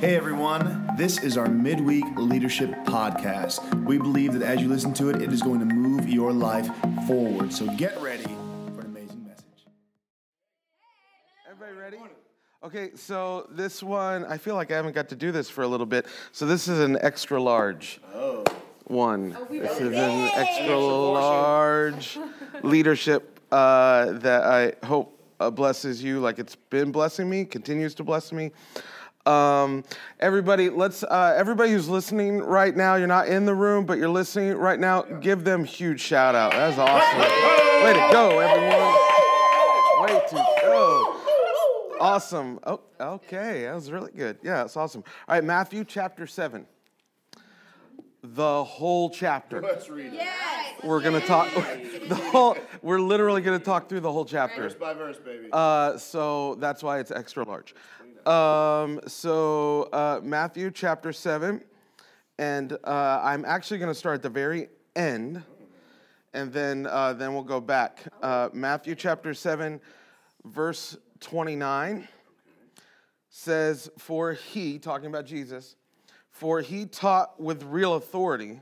Hey 0.00 0.14
everyone, 0.14 0.90
this 0.96 1.18
is 1.24 1.36
our 1.36 1.48
midweek 1.48 2.04
leadership 2.16 2.70
podcast. 2.84 3.84
We 3.84 3.98
believe 3.98 4.32
that 4.34 4.42
as 4.42 4.60
you 4.60 4.68
listen 4.68 4.94
to 4.94 5.10
it, 5.10 5.20
it 5.20 5.32
is 5.32 5.42
going 5.42 5.58
to 5.58 5.66
move 5.66 6.08
your 6.08 6.32
life 6.32 6.68
forward. 7.08 7.52
So 7.52 7.66
get 7.74 8.00
ready 8.00 8.22
for 8.22 8.82
an 8.82 8.86
amazing 8.86 9.24
message. 9.26 9.66
Everybody 11.50 11.76
ready? 11.76 11.96
Okay, 12.62 12.90
so 12.94 13.48
this 13.50 13.82
one, 13.82 14.24
I 14.26 14.38
feel 14.38 14.54
like 14.54 14.70
I 14.70 14.76
haven't 14.76 14.94
got 14.94 15.08
to 15.08 15.16
do 15.16 15.32
this 15.32 15.50
for 15.50 15.62
a 15.62 15.66
little 15.66 15.84
bit. 15.84 16.06
So 16.30 16.46
this 16.46 16.68
is 16.68 16.78
an 16.78 16.96
extra 17.00 17.42
large 17.42 18.00
one. 18.84 19.36
this 19.50 19.80
is 19.80 19.96
an 19.96 20.30
extra 20.32 20.78
large 20.78 22.16
leadership 22.62 23.40
uh, 23.50 24.12
that 24.12 24.44
I 24.44 24.86
hope 24.86 25.18
uh, 25.40 25.50
blesses 25.50 26.04
you 26.04 26.20
like 26.20 26.38
it's 26.38 26.54
been 26.54 26.92
blessing 26.92 27.28
me, 27.28 27.44
continues 27.44 27.96
to 27.96 28.04
bless 28.04 28.32
me. 28.32 28.52
Um, 29.28 29.84
everybody, 30.20 30.70
let's. 30.70 31.02
Uh, 31.02 31.34
everybody 31.36 31.72
who's 31.72 31.88
listening 31.88 32.38
right 32.38 32.74
now, 32.74 32.94
you're 32.94 33.06
not 33.06 33.28
in 33.28 33.44
the 33.44 33.54
room, 33.54 33.84
but 33.84 33.98
you're 33.98 34.08
listening 34.08 34.56
right 34.56 34.80
now. 34.80 35.02
Give 35.02 35.44
them 35.44 35.64
huge 35.64 36.00
shout 36.00 36.34
out. 36.34 36.52
That's 36.52 36.78
awesome. 36.78 37.18
Way 37.84 37.92
to 37.92 38.08
go, 38.10 38.38
everyone. 38.38 38.94
Way 40.02 40.26
to 40.30 40.46
go. 40.62 41.20
Awesome. 42.00 42.58
Oh, 42.64 42.80
okay. 42.98 43.64
That 43.64 43.74
was 43.74 43.90
really 43.90 44.12
good. 44.12 44.38
Yeah, 44.42 44.62
that's 44.62 44.76
awesome. 44.76 45.04
All 45.28 45.34
right, 45.34 45.44
Matthew 45.44 45.84
chapter 45.84 46.26
7. 46.26 46.66
The 48.22 48.64
whole 48.64 49.10
chapter. 49.10 49.60
Let's 49.60 49.88
read 49.90 50.12
it. 50.12 50.14
Yes. 50.14 50.58
We're 50.82 51.00
going 51.00 51.20
to 51.20 51.26
talk 51.26 51.52
the 52.08 52.14
whole 52.14 52.56
we're 52.82 53.00
literally 53.00 53.42
going 53.42 53.58
to 53.58 53.64
talk 53.64 53.88
through 53.88 54.00
the 54.00 54.12
whole 54.12 54.24
chapter. 54.24 54.62
Verse 54.62 54.74
by 54.74 54.94
verse, 54.94 55.18
baby. 55.18 55.48
Uh, 55.52 55.96
so 55.98 56.54
that's 56.56 56.82
why 56.82 56.98
it's 56.98 57.10
extra 57.10 57.44
large. 57.44 57.74
Um, 58.26 59.00
so 59.06 59.88
uh, 59.92 60.20
Matthew 60.22 60.70
chapter 60.70 61.12
7 61.12 61.62
and 62.38 62.72
uh, 62.72 63.20
I'm 63.22 63.44
actually 63.44 63.78
going 63.78 63.90
to 63.90 63.98
start 63.98 64.16
at 64.16 64.22
the 64.22 64.28
very 64.28 64.68
end 64.96 65.42
and 66.34 66.52
then 66.52 66.86
uh, 66.86 67.12
then 67.14 67.34
we'll 67.34 67.42
go 67.42 67.60
back. 67.60 68.02
Uh, 68.22 68.48
Matthew 68.52 68.94
chapter 68.94 69.34
7 69.34 69.80
verse 70.44 70.96
29 71.20 72.08
says, 73.28 73.90
For 73.98 74.32
he, 74.32 74.78
talking 74.78 75.08
about 75.08 75.26
Jesus, 75.26 75.76
for 76.30 76.60
he 76.60 76.86
taught 76.86 77.40
with 77.40 77.62
real 77.64 77.94
authority, 77.94 78.60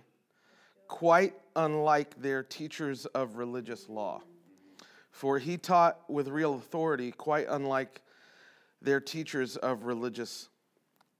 quite 0.88 1.34
unlike 1.54 2.20
their 2.20 2.42
teachers 2.42 3.06
of 3.06 3.36
religious 3.36 3.88
law. 3.88 4.22
For 5.10 5.38
he 5.38 5.56
taught 5.56 6.08
with 6.08 6.28
real 6.28 6.54
authority, 6.54 7.10
quite 7.10 7.46
unlike 7.48 8.02
their 8.86 9.00
teachers 9.00 9.56
of 9.56 9.82
religious 9.82 10.48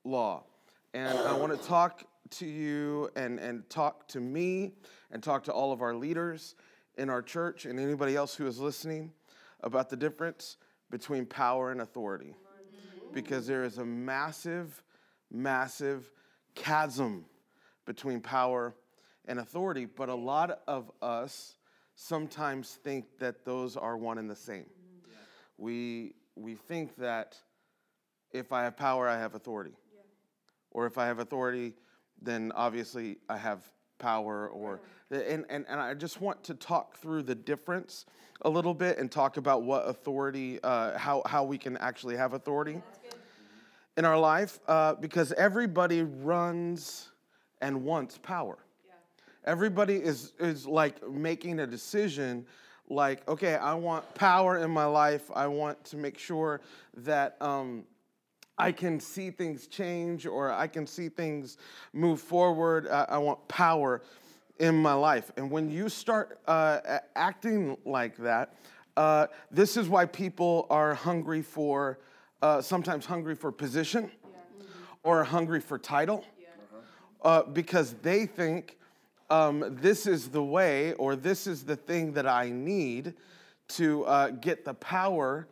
law. 0.05 0.45
And 0.95 1.19
I 1.19 1.37
want 1.37 1.53
to 1.53 1.69
talk 1.69 2.05
to 2.31 2.47
you 2.47 3.11
and, 3.17 3.41
and 3.41 3.69
talk 3.69 4.07
to 4.09 4.21
me 4.21 4.71
and 5.11 5.21
talk 5.21 5.43
to 5.45 5.53
all 5.53 5.73
of 5.73 5.83
our 5.83 5.93
leaders 5.93 6.55
in 6.97 7.11
our 7.11 7.21
church 7.21 7.67
and 7.67 7.81
anybody 7.81 8.15
else 8.15 8.37
who 8.37 8.47
is 8.47 8.61
listening 8.61 9.11
about 9.65 9.91
the 9.91 9.97
difference 9.97 10.59
between 10.91 11.27
power 11.27 11.73
and 11.73 11.81
authority. 11.81 12.37
Because 13.13 13.49
there 13.49 13.65
is 13.65 13.79
a 13.79 13.85
massive, 13.85 14.81
massive 15.33 16.13
chasm 16.55 17.25
between 17.85 18.21
power 18.21 18.77
and 19.27 19.41
authority. 19.41 19.87
But 19.87 20.09
a 20.09 20.15
lot 20.15 20.61
of 20.69 20.93
us 21.03 21.57
sometimes 21.97 22.79
think 22.85 23.19
that 23.19 23.45
those 23.45 23.77
are 23.77 23.97
one 23.97 24.19
and 24.19 24.31
the 24.31 24.37
same. 24.37 24.67
We, 25.59 26.15
we 26.37 26.55
think 26.55 26.95
that 26.99 27.41
if 28.33 28.53
I 28.53 28.65
have 28.65 28.77
power, 28.77 29.09
I 29.09 29.19
have 29.19 29.35
authority. 29.35 29.73
Or 30.71 30.87
if 30.87 30.99
I 30.99 31.07
have 31.07 31.19
authority, 31.19 31.75
then 32.21 32.53
obviously 32.55 33.19
I 33.29 33.37
have 33.37 33.63
power 33.99 34.49
or 34.49 34.81
and, 35.11 35.45
and, 35.49 35.65
and 35.69 35.81
I 35.81 35.95
just 35.95 36.21
want 36.21 36.43
to 36.45 36.55
talk 36.55 36.97
through 36.97 37.23
the 37.23 37.35
difference 37.35 38.07
a 38.43 38.51
little 38.51 38.75
bit 38.75 38.99
and 38.99 39.11
talk 39.11 39.37
about 39.37 39.63
what 39.63 39.89
authority, 39.89 40.59
uh, 40.63 40.99
how, 40.99 41.23
how 41.27 41.45
we 41.45 41.59
can 41.59 41.77
actually 41.77 42.17
have 42.17 42.33
authority 42.33 42.83
in 43.97 44.05
our 44.05 44.19
life 44.19 44.59
uh, 44.67 44.95
because 44.95 45.33
everybody 45.33 46.03
runs 46.03 47.11
and 47.61 47.85
wants 47.85 48.19
power. 48.19 48.59
Everybody 49.45 49.95
is, 49.95 50.33
is 50.41 50.67
like 50.67 51.09
making 51.09 51.61
a 51.61 51.67
decision 51.67 52.45
like, 52.89 53.27
okay, 53.29 53.55
I 53.55 53.75
want 53.75 54.13
power 54.15 54.59
in 54.59 54.71
my 54.71 54.85
life. 54.85 55.31
I 55.35 55.47
want 55.47 55.83
to 55.87 55.97
make 55.97 56.19
sure 56.19 56.61
that 56.97 57.37
um, 57.41 57.85
I 58.59 58.73
can 58.73 59.01
see 59.01 59.31
things 59.31 59.67
change 59.67 60.27
or 60.27 60.51
I 60.51 60.67
can 60.67 60.87
see 60.87 61.09
things 61.09 61.59
move 61.93 62.21
forward. 62.21 62.89
I, 62.89 63.07
I 63.11 63.19
want 63.19 63.47
power 63.49 64.03
in 64.59 64.75
my 64.77 64.95
life. 64.95 65.31
And 65.37 65.51
when 65.51 65.71
you 65.71 65.89
start 65.89 66.41
uh, 66.47 66.99
acting 67.15 67.77
like 67.85 68.17
that, 68.19 68.55
uh, 68.97 69.27
this 69.51 69.77
is 69.77 69.89
why 69.89 70.07
people 70.07 70.67
are 70.71 70.95
hungry 70.95 71.43
for, 71.43 71.99
uh, 72.41 72.63
sometimes 72.63 73.05
hungry 73.05 73.35
for 73.35 73.53
position 73.53 74.11
or 75.03 75.23
hungry 75.23 75.61
for 75.61 75.79
title 75.79 76.25
uh, 77.23 77.43
because 77.43 77.95
they 78.03 78.25
think 78.25 78.79
um, 79.29 79.77
this 79.81 80.07
is 80.07 80.29
the 80.29 80.43
way 80.43 80.93
or 80.95 81.17
this 81.17 81.47
is 81.47 81.65
the 81.65 81.77
thing 81.77 82.13
that 82.13 82.27
I 82.27 82.49
need 82.51 83.15
to 83.69 84.05
uh, 84.05 84.31
get 84.31 84.65
the 84.65 84.75
power 84.75 85.49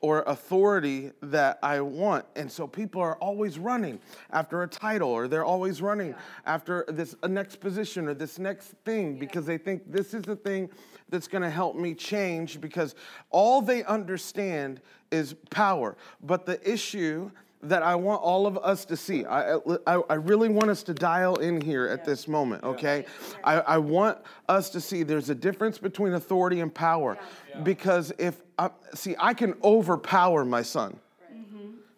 or 0.00 0.22
authority 0.26 1.12
that 1.22 1.58
I 1.62 1.80
want. 1.80 2.24
And 2.34 2.50
so 2.50 2.66
people 2.66 3.02
are 3.02 3.16
always 3.16 3.58
running 3.58 4.00
after 4.32 4.62
a 4.62 4.68
title 4.68 5.10
or 5.10 5.28
they're 5.28 5.44
always 5.44 5.82
running 5.82 6.14
after 6.46 6.84
this 6.88 7.14
next 7.28 7.56
position 7.56 8.08
or 8.08 8.14
this 8.14 8.38
next 8.38 8.74
thing 8.84 9.18
because 9.18 9.44
they 9.44 9.58
think 9.58 9.90
this 9.92 10.14
is 10.14 10.22
the 10.22 10.36
thing 10.36 10.70
that's 11.10 11.28
going 11.28 11.42
to 11.42 11.50
help 11.50 11.76
me 11.76 11.94
change 11.94 12.60
because 12.60 12.94
all 13.30 13.60
they 13.60 13.84
understand 13.84 14.80
is 15.10 15.34
power. 15.50 15.96
But 16.22 16.46
the 16.46 16.60
issue 16.68 17.30
that 17.62 17.82
I 17.82 17.94
want 17.94 18.22
all 18.22 18.46
of 18.46 18.56
us 18.58 18.84
to 18.86 18.96
see. 18.96 19.24
I, 19.26 19.56
I, 19.86 20.00
I 20.08 20.14
really 20.14 20.48
want 20.48 20.70
us 20.70 20.82
to 20.84 20.94
dial 20.94 21.36
in 21.36 21.60
here 21.60 21.86
at 21.86 22.04
this 22.04 22.26
moment, 22.26 22.64
okay? 22.64 23.04
I, 23.44 23.60
I 23.60 23.78
want 23.78 24.18
us 24.48 24.70
to 24.70 24.80
see 24.80 25.02
there's 25.02 25.28
a 25.28 25.34
difference 25.34 25.78
between 25.78 26.14
authority 26.14 26.60
and 26.60 26.74
power. 26.74 27.18
Because 27.62 28.12
if, 28.18 28.40
I, 28.58 28.70
see, 28.94 29.14
I 29.18 29.34
can 29.34 29.54
overpower 29.62 30.44
my 30.44 30.62
son 30.62 30.98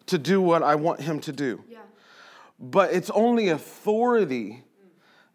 to 0.07 0.17
do 0.17 0.41
what 0.41 0.63
I 0.63 0.75
want 0.75 0.99
him 0.99 1.19
to 1.21 1.31
do. 1.31 1.63
But 2.59 2.93
it's 2.93 3.09
only 3.09 3.49
authority 3.49 4.63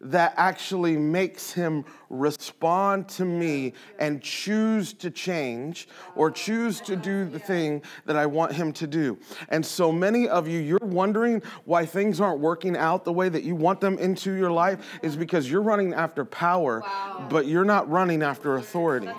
that 0.01 0.33
actually 0.37 0.97
makes 0.97 1.51
him 1.51 1.83
respond 2.09 3.07
to 3.09 3.25
me 3.25 3.73
and 3.99 4.21
choose 4.21 4.93
to 4.93 5.11
change 5.11 5.87
or 6.15 6.31
choose 6.31 6.79
to 6.81 6.95
do 6.95 7.25
the 7.25 7.39
thing 7.39 7.81
that 8.05 8.15
I 8.15 8.25
want 8.25 8.53
him 8.53 8.71
to 8.73 8.87
do. 8.87 9.17
And 9.49 9.65
so 9.65 9.91
many 9.91 10.27
of 10.27 10.47
you, 10.47 10.59
you're 10.59 10.79
wondering 10.81 11.41
why 11.65 11.85
things 11.85 12.21
aren't 12.21 12.39
working 12.39 12.77
out 12.77 13.03
the 13.03 13.13
way 13.13 13.29
that 13.29 13.43
you 13.43 13.55
want 13.55 13.81
them 13.81 13.97
into 13.99 14.31
your 14.31 14.51
life 14.51 14.99
is 15.03 15.15
because 15.15 15.49
you're 15.51 15.61
running 15.61 15.93
after 15.93 16.23
power, 16.25 16.83
but 17.29 17.45
you're 17.47 17.65
not 17.65 17.89
running 17.89 18.23
after 18.23 18.55
authority 18.55 19.09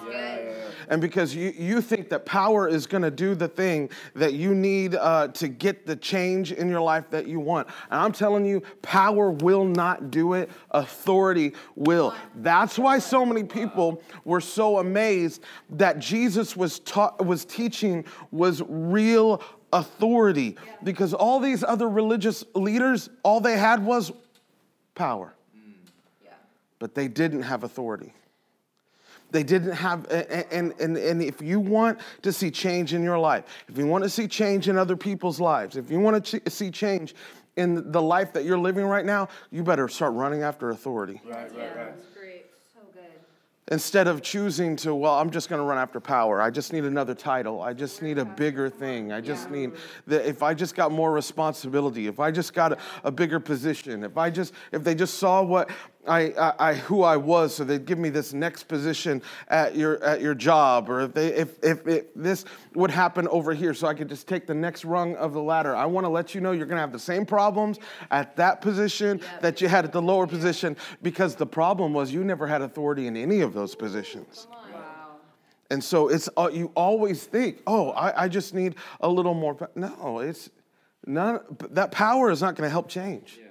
and 0.90 1.00
because 1.00 1.34
you, 1.34 1.54
you 1.56 1.80
think 1.80 2.08
that 2.10 2.26
power 2.26 2.68
is 2.68 2.86
going 2.86 3.04
to 3.04 3.12
do 3.12 3.36
the 3.36 3.46
thing 3.46 3.88
that 4.14 4.34
you 4.34 4.54
need 4.54 4.96
uh, 4.96 5.28
to 5.28 5.46
get 5.46 5.86
the 5.86 5.94
change 5.94 6.50
in 6.50 6.68
your 6.68 6.80
life 6.80 7.08
that 7.10 7.28
you 7.28 7.38
want. 7.38 7.68
And 7.90 8.00
I'm 8.00 8.12
telling 8.12 8.44
you, 8.44 8.62
power 8.82 9.30
will 9.30 9.64
not 9.64 10.10
do 10.10 10.34
it, 10.34 10.50
authority 10.72 11.52
will. 11.76 12.12
That's 12.34 12.76
why 12.76 12.98
so 12.98 13.24
many 13.24 13.44
people 13.44 14.02
were 14.24 14.40
so 14.40 14.78
amazed 14.78 15.44
that 15.70 16.00
Jesus 16.00 16.56
was, 16.56 16.80
taught, 16.80 17.24
was 17.24 17.44
teaching 17.44 18.04
was 18.32 18.60
real 18.68 19.42
authority 19.72 20.56
because 20.82 21.14
all 21.14 21.38
these 21.38 21.62
other 21.62 21.88
religious 21.88 22.42
leaders, 22.56 23.09
all 23.22 23.41
they 23.41 23.56
had 23.56 23.84
was 23.84 24.10
power, 24.97 25.32
but 26.80 26.97
they 26.97 27.06
didn't 27.06 27.42
have 27.42 27.62
authority. 27.62 28.12
They 29.30 29.42
didn't 29.42 29.72
have, 29.72 30.06
and, 30.10 30.74
and, 30.80 30.97
and 30.97 31.22
if 31.22 31.41
you 31.41 31.60
want 31.60 32.00
to 32.22 32.32
see 32.32 32.50
change 32.50 32.94
in 32.94 33.03
your 33.03 33.18
life, 33.18 33.44
if 33.68 33.78
you 33.78 33.86
want 33.86 34.04
to 34.04 34.10
see 34.10 34.27
change 34.27 34.68
in 34.68 34.77
other 34.77 34.97
people's 34.97 35.41
lives, 35.41 35.77
if 35.77 35.91
you 35.91 36.00
want 36.00 36.24
to 36.24 36.41
ch- 36.41 36.53
see 36.53 36.71
change 36.71 37.15
in 37.56 37.92
the 37.92 38.03
life 38.03 38.32
that 38.32 38.44
you're 38.44 38.59
living 38.59 38.84
right 38.84 39.04
now, 39.04 39.28
you 39.50 39.62
better 39.62 39.88
start 39.88 40.15
running 40.15 40.42
after 40.42 40.71
authority. 40.71 41.21
Right, 41.24 41.50
right, 41.56 41.77
right. 41.77 41.94
That's 41.94 42.06
great. 42.16 42.47
So 42.74 42.80
good. 42.92 43.03
Instead 43.71 44.09
of 44.09 44.22
choosing 44.22 44.77
to, 44.77 44.94
well, 44.94 45.15
I'm 45.15 45.30
just 45.30 45.48
going 45.48 45.60
to 45.60 45.65
run 45.65 45.78
after 45.78 46.00
power. 46.00 46.41
I 46.41 46.50
just 46.50 46.72
need 46.72 46.84
another 46.84 47.15
title. 47.15 47.60
I 47.60 47.72
just 47.72 48.03
need 48.03 48.18
a 48.18 48.24
bigger 48.24 48.68
thing. 48.68 49.12
I 49.12 49.21
just 49.21 49.50
need 49.50 49.72
that. 50.06 50.28
If 50.28 50.42
I 50.42 50.54
just 50.54 50.74
got 50.74 50.91
more 50.91 51.12
responsibility, 51.12 52.06
if 52.06 52.18
I 52.18 52.30
just 52.30 52.54
got 52.54 52.72
a, 52.72 52.78
a 53.04 53.10
bigger 53.10 53.38
position, 53.38 54.03
if 54.03 54.16
I 54.16 54.30
just, 54.30 54.54
if 54.72 54.82
they 54.82 54.94
just 54.94 55.15
saw 55.15 55.42
what 55.42 55.71
I, 56.06 56.20
I, 56.32 56.52
I, 56.58 56.74
who 56.74 57.02
I 57.02 57.18
was, 57.18 57.54
so 57.54 57.62
they'd 57.62 57.84
give 57.84 57.98
me 57.98 58.08
this 58.08 58.32
next 58.32 58.64
position 58.64 59.20
at 59.48 59.76
your 59.76 60.02
at 60.02 60.22
your 60.22 60.34
job, 60.34 60.88
or 60.88 61.02
if 61.02 61.12
they 61.12 61.28
if 61.28 61.62
if 61.62 61.86
it, 61.86 62.10
this 62.16 62.47
would 62.74 62.91
happen 62.91 63.28
over 63.28 63.52
here, 63.52 63.74
so 63.74 63.86
I 63.86 63.92
could 63.92 64.08
just 64.08 64.26
take 64.26 64.47
the 64.47 64.54
next 64.54 64.86
rung 64.86 65.14
of 65.16 65.34
the 65.34 65.42
ladder. 65.42 65.76
I 65.76 65.84
want 65.84 66.06
to 66.06 66.08
let 66.08 66.34
you 66.34 66.41
know 66.41 66.52
you're 66.52 66.66
gonna 66.66 66.80
have 66.80 66.92
the 66.92 66.98
same 66.98 67.26
problems 67.26 67.78
at 68.10 68.34
that 68.36 68.62
position 68.62 69.20
that 69.42 69.60
you 69.60 69.68
had 69.68 69.84
at 69.84 69.92
the 69.92 70.00
lower 70.00 70.26
position, 70.26 70.74
because 71.02 71.34
the 71.36 71.47
problem 71.47 71.92
was 71.92 72.12
you 72.12 72.24
never 72.24 72.46
had 72.46 72.62
authority 72.62 73.06
in 73.06 73.16
any 73.16 73.42
of 73.42 73.53
those 73.53 73.74
positions. 73.74 74.48
Wow. 74.50 74.56
And 75.70 75.84
so 75.84 76.08
it's 76.08 76.28
uh, 76.36 76.48
you 76.50 76.72
always 76.74 77.24
think, 77.24 77.62
oh, 77.66 77.91
I, 77.91 78.24
I 78.24 78.28
just 78.28 78.54
need 78.54 78.76
a 79.00 79.08
little 79.08 79.34
more. 79.34 79.68
No, 79.74 80.20
it's 80.20 80.50
none. 81.06 81.41
That 81.70 81.92
power 81.92 82.30
is 82.30 82.41
not 82.41 82.56
going 82.56 82.66
to 82.66 82.72
help 82.72 82.88
change. 82.88 83.38
Yeah. 83.38 83.49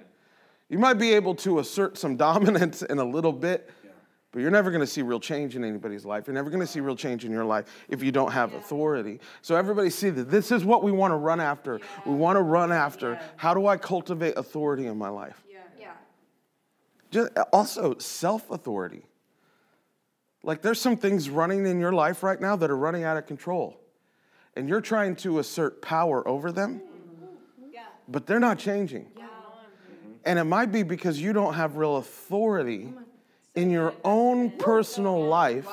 You 0.70 0.78
might 0.78 0.94
be 0.94 1.12
able 1.14 1.34
to 1.36 1.58
assert 1.58 1.98
some 1.98 2.16
dominance 2.28 2.82
in 2.82 2.98
a 2.98 3.04
little 3.04 3.32
bit, 3.32 3.68
yeah. 3.84 3.90
but 4.32 4.40
you're 4.40 4.52
never 4.52 4.70
going 4.70 4.80
to 4.80 4.86
see 4.86 5.02
real 5.02 5.20
change 5.20 5.56
in 5.56 5.64
anybody's 5.64 6.06
life. 6.06 6.26
You're 6.26 6.34
never 6.34 6.48
going 6.48 6.60
to 6.60 6.66
see 6.66 6.80
real 6.80 6.96
change 6.96 7.26
in 7.26 7.32
your 7.32 7.44
life 7.44 7.66
if 7.88 8.02
you 8.02 8.12
don't 8.12 8.30
have 8.30 8.52
yeah. 8.52 8.58
authority. 8.60 9.20
So 9.42 9.56
everybody 9.56 9.90
see 9.90 10.08
that 10.10 10.30
this 10.30 10.50
is 10.52 10.64
what 10.64 10.82
we 10.82 10.92
want 10.92 11.10
to 11.10 11.16
run 11.16 11.40
after. 11.40 11.80
We 12.06 12.14
want 12.14 12.36
to 12.36 12.42
run 12.42 12.72
after. 12.72 13.20
How 13.36 13.52
do 13.52 13.66
I 13.66 13.76
cultivate 13.76 14.38
authority 14.38 14.86
in 14.86 14.96
my 14.96 15.08
life? 15.08 15.42
Yeah. 15.50 15.58
Yeah. 15.78 15.92
Just 17.10 17.32
also 17.52 17.98
self 17.98 18.48
authority. 18.48 19.02
Like 20.44 20.62
there's 20.62 20.80
some 20.80 20.96
things 20.96 21.28
running 21.28 21.66
in 21.66 21.80
your 21.80 21.92
life 21.92 22.22
right 22.22 22.40
now 22.40 22.54
that 22.56 22.70
are 22.70 22.76
running 22.76 23.02
out 23.02 23.16
of 23.16 23.26
control. 23.26 23.76
And 24.56 24.68
you're 24.68 24.80
trying 24.80 25.16
to 25.16 25.38
assert 25.40 25.82
power 25.82 26.26
over 26.26 26.50
them, 26.50 26.80
mm-hmm. 26.80 27.80
but 28.08 28.26
they're 28.26 28.40
not 28.40 28.58
changing. 28.58 29.06
And 30.24 30.38
it 30.38 30.44
might 30.44 30.72
be 30.72 30.82
because 30.82 31.20
you 31.20 31.32
don't 31.32 31.54
have 31.54 31.76
real 31.76 31.96
authority 31.96 32.92
in 33.54 33.70
your 33.70 33.94
own 34.04 34.50
personal 34.50 35.24
life 35.24 35.68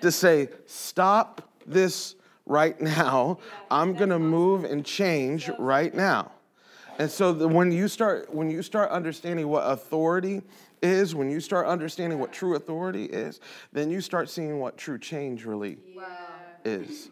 to 0.00 0.12
say, 0.12 0.48
stop 0.66 1.48
this 1.66 2.14
right 2.46 2.80
now. 2.80 3.38
I'm 3.70 3.94
going 3.94 4.10
to 4.10 4.18
move 4.18 4.64
and 4.64 4.84
change 4.84 5.50
right 5.58 5.94
now. 5.94 6.32
And 6.98 7.10
so 7.10 7.32
the, 7.32 7.48
when 7.48 7.72
you 7.72 7.88
start 7.88 8.34
when 8.34 8.50
you 8.50 8.62
start 8.62 8.90
understanding 8.90 9.48
what 9.48 9.60
authority 9.60 10.42
is, 10.82 11.14
when 11.14 11.30
you 11.30 11.40
start 11.40 11.66
understanding 11.66 12.18
what 12.18 12.30
true 12.30 12.56
authority 12.56 13.04
is, 13.04 13.40
then 13.72 13.90
you 13.90 14.02
start 14.02 14.28
seeing 14.28 14.58
what 14.58 14.76
true 14.76 14.98
change 14.98 15.46
really 15.46 15.78
wow. 15.96 16.04
is 16.64 17.08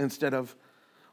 instead 0.00 0.34
of 0.34 0.56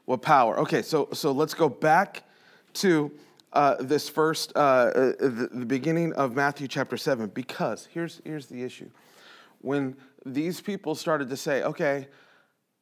what 0.06 0.22
power. 0.22 0.58
Okay, 0.60 0.82
so, 0.82 1.08
so 1.12 1.32
let's 1.32 1.54
go 1.54 1.68
back 1.68 2.24
to 2.72 3.12
uh, 3.52 3.76
this 3.80 4.08
first, 4.08 4.52
uh, 4.54 4.58
uh, 4.58 5.12
the, 5.20 5.48
the 5.52 5.66
beginning 5.66 6.12
of 6.14 6.34
Matthew 6.34 6.68
chapter 6.68 6.96
7, 6.96 7.28
because 7.28 7.88
here's, 7.92 8.20
here's 8.24 8.46
the 8.46 8.62
issue. 8.62 8.90
When 9.60 9.96
these 10.26 10.60
people 10.60 10.94
started 10.94 11.30
to 11.30 11.36
say, 11.36 11.62
okay, 11.62 12.08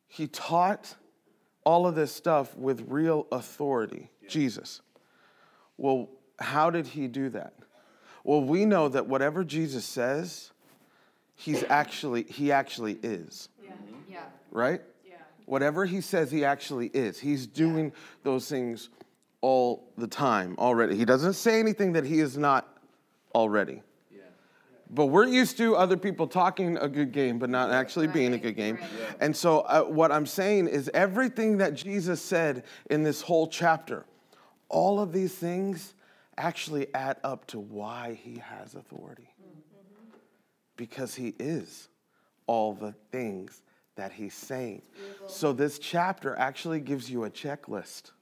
he 0.09 0.27
taught 0.27 0.95
all 1.65 1.87
of 1.87 1.95
this 1.95 2.13
stuff 2.13 2.57
with 2.57 2.85
real 2.89 3.27
authority, 3.33 4.11
yeah. 4.23 4.29
Jesus. 4.29 4.81
Well, 5.77 6.09
how 6.39 6.71
did 6.71 6.87
he 6.87 7.09
do 7.09 7.29
that? 7.31 7.55
Well, 8.25 8.43
we 8.43 8.65
know 8.65 8.89
that 8.89 9.07
whatever 9.07 9.45
Jesus 9.45 9.85
says, 9.85 10.51
he's 11.35 11.63
actually 11.69 12.25
he 12.25 12.51
actually 12.51 12.99
is. 13.03 13.49
Yeah. 13.63 13.71
yeah. 14.09 14.23
Right? 14.51 14.81
Yeah. 15.07 15.15
Whatever 15.45 15.87
he 15.87 16.01
says 16.01 16.31
he 16.31 16.45
actually 16.45 16.89
is. 16.89 17.21
He's 17.21 17.47
doing 17.47 17.87
yeah. 17.87 17.91
those 18.25 18.49
things 18.49 18.89
all 19.41 19.93
the 19.97 20.07
time 20.07 20.57
already. 20.59 20.97
He 20.97 21.05
doesn't 21.05 21.35
say 21.35 21.61
anything 21.61 21.93
that 21.93 22.05
he 22.05 22.21
is 22.21 22.37
not 22.37 22.79
already. 23.35 23.83
Yeah. 24.11 24.23
But 24.91 25.07
we're 25.07 25.27
used 25.27 25.57
to 25.59 25.77
other 25.77 25.97
people 25.97 26.27
talking 26.27 26.77
a 26.79 26.89
good 26.89 27.13
game, 27.13 27.39
but 27.39 27.51
not 27.51 27.71
actually 27.71 28.07
right. 28.07 28.15
being 28.15 28.35
a 28.35 28.39
good 28.39 28.57
game. 28.57 28.77
Right. 28.77 29.17
And 29.21 29.37
so, 29.37 29.61
uh, 29.61 29.83
what 29.83 30.11
I'm 30.11 30.27
saying 30.27 30.69
is, 30.69 30.91
everything 30.95 31.59
that 31.59 31.75
Jesus 31.75 32.21
said 32.21 32.65
in 32.91 33.03
this 33.03 33.21
whole 33.21 33.47
chapter, 33.47 34.05
all 34.69 35.01
of 35.01 35.13
these 35.13 35.35
things 35.35 35.95
actually 36.39 36.93
add 36.95 37.17
up 37.25 37.47
to 37.49 37.59
why 37.59 38.19
he 38.23 38.39
has 38.39 38.75
authority. 38.75 39.31
Because 40.77 41.15
he 41.15 41.35
is 41.39 41.89
all 42.47 42.75
the 42.75 42.95
things 43.11 43.63
that 43.97 44.13
he's 44.13 44.35
saying. 44.35 44.83
So 45.27 45.53
this 45.53 45.79
chapter 45.79 46.37
actually 46.37 46.81
gives 46.81 47.11
you 47.11 47.25
a 47.25 47.31
checklist 47.31 48.13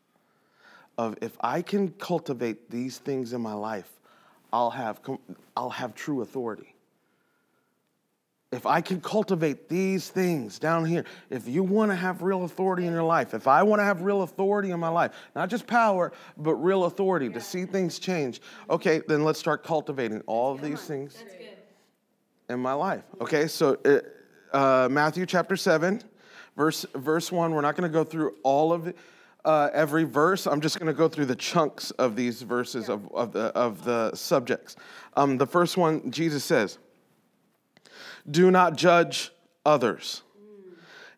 of 0.99 1.17
if 1.21 1.37
I 1.41 1.63
can 1.63 1.91
cultivate 1.93 2.71
these 2.71 2.99
things 2.99 3.33
in 3.33 3.41
my 3.41 3.55
life, 3.55 3.91
I'll 4.53 4.71
have, 4.71 5.01
I'll 5.57 5.71
have 5.71 5.95
true 5.95 6.23
authority 6.23 6.75
if 8.55 8.67
I 8.67 8.81
can 8.81 9.01
cultivate 9.01 9.69
these 9.69 10.09
things 10.09 10.59
down 10.59 10.85
here, 10.85 11.05
if 11.29 11.49
you 11.49 11.63
want 11.63 11.91
to 11.91 11.97
have 11.97 12.23
real 12.23 12.45
authority 12.45 12.87
in 12.87 12.93
your 12.93 13.03
life, 13.03 13.35
if 13.35 13.49
I 13.49 13.63
want 13.63 13.81
to 13.81 13.85
have 13.85 14.03
real 14.03 14.23
authority 14.23 14.71
in 14.71 14.79
my 14.79 14.89
life, 14.89 15.13
not 15.35 15.51
just 15.51 15.67
power, 15.67 16.13
but 16.37 16.55
real 16.55 16.85
authority 16.85 17.29
to 17.31 17.41
see 17.41 17.67
things 17.67 17.99
change, 17.99 18.41
okay, 18.71 19.03
then 19.09 19.25
let's 19.25 19.39
start 19.39 19.65
cultivating 19.65 20.21
all 20.27 20.55
of 20.55 20.63
these 20.63 20.81
things 20.83 21.25
in 22.49 22.61
my 22.61 22.73
life. 22.73 23.03
Okay, 23.21 23.49
so 23.49 23.77
uh, 23.85 24.57
uh, 24.57 24.89
Matthew 24.89 25.27
chapter 25.27 25.57
7, 25.57 26.01
verse, 26.57 26.87
verse 26.95 27.33
1, 27.33 27.53
we're 27.53 27.61
not 27.61 27.77
going 27.77 27.91
to 27.91 27.93
go 27.93 28.05
through 28.05 28.37
all 28.45 28.73
of 28.73 28.87
it. 28.87 28.97
Uh, 29.45 29.69
every 29.75 30.05
verse. 30.05 30.47
I'm 30.47 30.63
just 30.63 30.79
going 30.79 30.87
to 30.87 30.97
go 30.97 31.07
through 31.07 31.27
the 31.27 31.37
chunks 31.37 31.91
of 31.93 32.17
these 32.17 32.41
verses 32.41 32.89
of, 32.89 33.13
of, 33.13 33.33
the, 33.33 33.47
of 33.49 33.85
the 33.85 34.15
subjects. 34.15 34.75
Um, 35.17 35.37
the 35.37 35.47
first 35.47 35.77
one, 35.77 36.11
Jesus 36.11 36.43
says, 36.43 36.79
do 38.31 38.51
not 38.51 38.77
judge 38.77 39.33
others, 39.67 40.23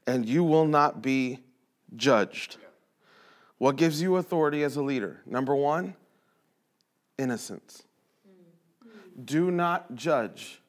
and 0.08 0.26
you 0.26 0.42
will 0.42 0.66
not 0.66 1.02
be 1.02 1.38
judged. 1.94 2.56
What 3.58 3.76
gives 3.76 4.02
you 4.02 4.16
authority 4.16 4.64
as 4.64 4.74
a 4.74 4.82
leader? 4.82 5.20
Number 5.24 5.54
one, 5.54 5.94
innocence. 7.16 7.84
Do 9.24 9.52
not 9.52 9.94
judge, 9.94 10.60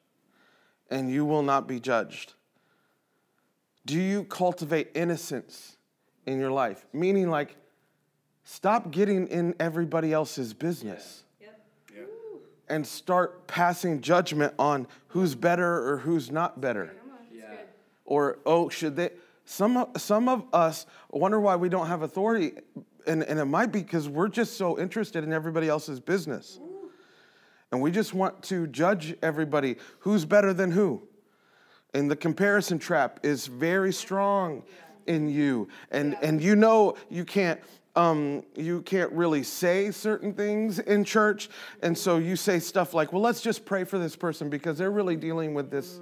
and 0.90 1.10
you 1.10 1.24
will 1.24 1.42
not 1.42 1.66
be 1.66 1.80
judged. 1.80 2.34
Do 3.84 3.98
you 3.98 4.24
cultivate 4.24 4.90
innocence 4.94 5.77
in 6.28 6.38
your 6.38 6.50
life? 6.50 6.86
Meaning, 6.92 7.30
like, 7.30 7.56
stop 8.44 8.90
getting 8.90 9.26
in 9.28 9.54
everybody 9.58 10.12
else's 10.12 10.54
business 10.54 11.24
and 12.68 12.86
start 12.86 13.46
passing 13.46 14.00
judgment 14.00 14.54
on 14.58 14.86
who's 15.08 15.34
better 15.34 15.88
or 15.90 15.98
who's 15.98 16.30
not 16.30 16.60
better. 16.60 16.94
Yeah. 17.32 17.44
Or, 18.04 18.38
oh, 18.46 18.68
should 18.68 18.96
they? 18.96 19.10
Some, 19.44 19.86
some 19.96 20.28
of 20.28 20.44
us 20.52 20.86
wonder 21.10 21.40
why 21.40 21.56
we 21.56 21.68
don't 21.68 21.86
have 21.86 22.02
authority, 22.02 22.52
and, 23.06 23.22
and 23.22 23.38
it 23.38 23.46
might 23.46 23.72
be 23.72 23.80
because 23.80 24.08
we're 24.08 24.28
just 24.28 24.58
so 24.58 24.78
interested 24.78 25.24
in 25.24 25.32
everybody 25.32 25.68
else's 25.68 26.00
business. 26.00 26.60
And 27.72 27.80
we 27.80 27.90
just 27.90 28.14
want 28.14 28.42
to 28.44 28.66
judge 28.66 29.14
everybody 29.22 29.76
who's 30.00 30.24
better 30.24 30.52
than 30.52 30.70
who. 30.70 31.02
And 31.94 32.10
the 32.10 32.16
comparison 32.16 32.78
trap 32.78 33.20
is 33.22 33.46
very 33.46 33.92
strong 33.92 34.62
in 35.08 35.28
you. 35.28 35.68
And, 35.90 36.16
and 36.22 36.40
you 36.40 36.54
know 36.54 36.94
you 37.08 37.24
can't 37.24 37.60
um, 37.96 38.44
you 38.54 38.82
can't 38.82 39.10
really 39.10 39.42
say 39.42 39.90
certain 39.90 40.32
things 40.32 40.78
in 40.78 41.02
church. 41.02 41.48
And 41.82 41.98
so 41.98 42.18
you 42.18 42.36
say 42.36 42.60
stuff 42.60 42.94
like, 42.94 43.12
well, 43.12 43.22
let's 43.22 43.40
just 43.40 43.64
pray 43.64 43.82
for 43.82 43.98
this 43.98 44.14
person 44.14 44.48
because 44.48 44.78
they're 44.78 44.92
really 44.92 45.16
dealing 45.16 45.52
with 45.52 45.68
this. 45.68 45.98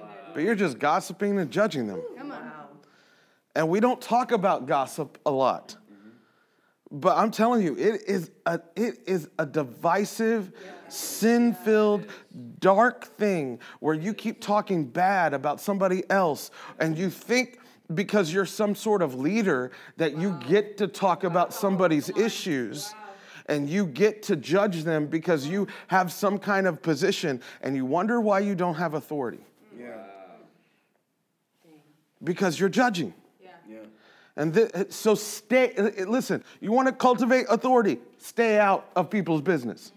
Wow. 0.00 0.08
But 0.32 0.42
you're 0.42 0.54
just 0.54 0.78
gossiping 0.78 1.38
and 1.38 1.50
judging 1.50 1.86
them. 1.86 2.00
And 3.54 3.68
we 3.68 3.80
don't 3.80 4.00
talk 4.00 4.32
about 4.32 4.66
gossip 4.66 5.18
a 5.26 5.30
lot. 5.30 5.76
But 6.92 7.16
I'm 7.16 7.30
telling 7.30 7.62
you, 7.62 7.76
it 7.76 8.02
is 8.06 8.30
a, 8.46 8.60
it 8.74 9.00
is 9.06 9.28
a 9.38 9.46
divisive, 9.46 10.52
sin 10.88 11.54
filled, 11.54 12.06
dark 12.58 13.04
thing 13.04 13.60
where 13.78 13.94
you 13.94 14.12
keep 14.12 14.40
talking 14.40 14.84
bad 14.84 15.32
about 15.32 15.60
somebody 15.60 16.02
else 16.10 16.50
and 16.80 16.98
you 16.98 17.08
think 17.08 17.59
because 17.94 18.32
you're 18.32 18.46
some 18.46 18.74
sort 18.74 19.02
of 19.02 19.14
leader 19.14 19.70
that 19.96 20.16
you 20.16 20.38
get 20.48 20.78
to 20.78 20.86
talk 20.86 21.24
about 21.24 21.52
somebody's 21.52 22.08
issues 22.10 22.94
and 23.46 23.68
you 23.68 23.84
get 23.84 24.22
to 24.24 24.36
judge 24.36 24.84
them 24.84 25.06
because 25.06 25.46
you 25.46 25.66
have 25.88 26.12
some 26.12 26.38
kind 26.38 26.66
of 26.66 26.80
position 26.82 27.42
and 27.62 27.74
you 27.74 27.84
wonder 27.84 28.20
why 28.20 28.38
you 28.38 28.54
don't 28.54 28.76
have 28.76 28.94
authority. 28.94 29.40
Yeah. 29.78 29.94
Because 32.22 32.60
you're 32.60 32.68
judging. 32.68 33.12
Yeah. 33.68 33.78
And 34.36 34.54
th- 34.54 34.70
so 34.90 35.16
stay, 35.16 35.74
listen, 36.06 36.44
you 36.60 36.70
want 36.70 36.86
to 36.86 36.92
cultivate 36.92 37.46
authority, 37.48 37.98
stay 38.18 38.58
out 38.58 38.88
of 38.94 39.10
people's 39.10 39.42
business. 39.42 39.92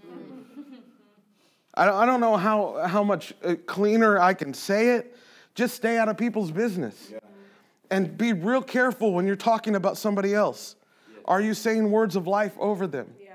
I 1.76 2.06
don't 2.06 2.22
know 2.22 2.38
how, 2.38 2.86
how 2.88 3.04
much 3.04 3.34
uh, 3.44 3.56
cleaner 3.68 4.20
I 4.20 4.34
can 4.34 4.54
say 4.54 4.96
it. 4.96 5.16
Just 5.54 5.76
stay 5.76 6.00
out 6.00 6.10
of 6.10 6.18
people's 6.18 6.50
business. 6.50 7.10
Yeah. 7.12 7.20
And 7.94 8.18
be 8.18 8.34
real 8.34 8.62
careful 8.62 9.14
when 9.14 9.28
you're 9.28 9.36
talking 9.36 9.76
about 9.76 9.98
somebody 9.98 10.34
else. 10.34 10.76
Are 11.26 11.42
you 11.42 11.54
saying 11.54 11.90
words 11.90 12.16
of 12.16 12.28
life 12.28 12.54
over 12.60 12.88
them? 12.88 13.14
Yeah. 13.22 13.34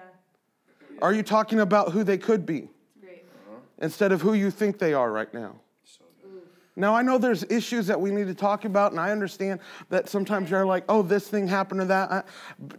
Are 1.01 1.13
you 1.13 1.23
talking 1.23 1.61
about 1.61 1.93
who 1.93 2.05
they 2.05 2.19
could 2.19 2.45
be? 2.45 2.69
Great. 3.01 3.25
Uh-huh. 3.49 3.61
instead 3.79 4.13
of 4.13 4.21
who 4.21 4.35
you 4.35 4.51
think 4.51 4.79
they 4.79 4.95
are 4.95 5.11
right 5.11 5.33
now. 5.33 5.55
Now, 6.79 6.95
I 6.95 7.03
know 7.03 7.19
there's 7.19 7.43
issues 7.51 7.89
that 7.89 8.01
we 8.01 8.13
need 8.13 8.29
to 8.29 8.35
talk 8.35 8.65
about, 8.65 8.93
and 8.93 9.01
I 9.01 9.11
understand 9.11 9.59
that 9.89 10.09
sometimes 10.09 10.49
you're 10.49 10.65
like, 10.65 10.85
oh, 10.89 11.03
this 11.03 11.27
thing 11.27 11.49
happened 11.49 11.81
to 11.81 11.87
that. 11.87 12.13
I, 12.13 12.23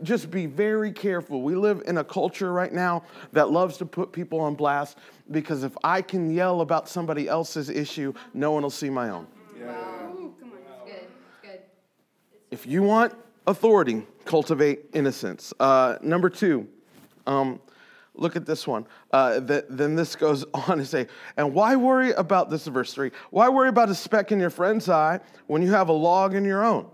just 0.04 0.32
be 0.32 0.46
very 0.46 0.94
careful. 0.94 1.42
We 1.42 1.54
live 1.54 1.84
in 1.86 1.98
a 1.98 2.04
culture 2.06 2.54
right 2.54 2.72
now 2.72 3.04
that 3.34 3.52
loves 3.52 3.76
to 3.80 3.86
put 3.86 4.14
people 4.14 4.40
on 4.40 4.56
blast 4.56 4.98
because 5.32 5.64
if 5.64 5.76
I 5.84 6.02
can 6.02 6.34
yell 6.34 6.62
about 6.62 6.88
somebody 6.88 7.28
else's 7.28 7.70
issue, 7.70 8.14
no 8.34 8.54
one 8.54 8.64
will 8.64 8.70
see 8.70 8.90
my 8.90 9.10
own. 9.10 9.28
Ooh, 9.60 10.34
come 10.40 10.54
on. 10.54 10.88
It's 10.88 11.02
good. 11.42 11.60
It's 11.60 11.60
good. 12.32 12.39
If 12.52 12.66
you 12.66 12.82
want 12.82 13.14
authority, 13.46 14.06
cultivate 14.26 14.86
innocence. 14.94 15.54
Uh, 15.60 15.98
number 16.02 16.30
two, 16.30 16.68
um, 17.28 17.60
look 18.16 18.36
at 18.36 18.46
this 18.46 18.68
one. 18.68 18.86
Uh, 19.12 19.40
th- 19.40 19.66
then 19.70 19.96
this 19.96 20.16
goes 20.16 20.46
on 20.54 20.78
to 20.78 20.86
say, 20.86 21.08
and 21.38 21.54
why 21.54 21.76
worry 21.76 22.12
about 22.12 22.50
this 22.50 22.68
verse 22.68 22.94
three? 22.94 23.12
Why 23.30 23.50
worry 23.50 23.70
about 23.70 23.90
a 23.90 23.96
speck 23.96 24.32
in 24.32 24.40
your 24.40 24.50
friend's 24.50 24.90
eye 24.90 25.20
when 25.48 25.62
you 25.62 25.72
have 25.72 25.90
a 25.90 25.94
log 25.94 26.34
in 26.36 26.46
your 26.46 26.64
own? 26.64 26.88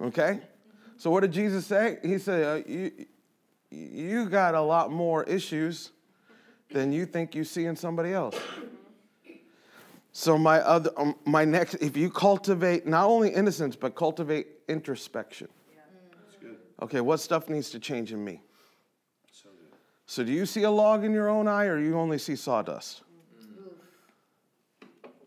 Okay? 0.00 0.40
So 0.96 1.10
what 1.10 1.20
did 1.20 1.32
Jesus 1.32 1.66
say? 1.66 1.98
He 2.02 2.18
said, 2.18 2.44
uh, 2.44 2.68
you, 2.68 3.06
you 3.70 4.28
got 4.28 4.54
a 4.54 4.60
lot 4.60 4.90
more 4.90 5.24
issues 5.24 5.90
than 6.70 6.92
you 6.92 7.06
think 7.06 7.34
you 7.34 7.44
see 7.44 7.66
in 7.66 7.76
somebody 7.76 8.12
else. 8.12 8.36
So 10.16 10.38
my 10.38 10.60
other, 10.60 10.92
um, 10.96 11.16
my 11.24 11.44
next, 11.44 11.74
if 11.74 11.96
you 11.96 12.08
cultivate 12.08 12.86
not 12.86 13.06
only 13.06 13.30
innocence 13.30 13.74
but 13.74 13.96
cultivate 13.96 14.46
introspection. 14.68 15.48
Yeah. 16.40 16.50
Okay, 16.82 17.00
what 17.00 17.18
stuff 17.18 17.48
needs 17.48 17.70
to 17.70 17.80
change 17.80 18.12
in 18.12 18.24
me? 18.24 18.40
So 20.06 20.22
do 20.22 20.30
you 20.30 20.46
see 20.46 20.62
a 20.62 20.70
log 20.70 21.04
in 21.04 21.12
your 21.12 21.28
own 21.28 21.48
eye, 21.48 21.64
or 21.64 21.80
you 21.80 21.98
only 21.98 22.18
see 22.18 22.36
sawdust? 22.36 23.02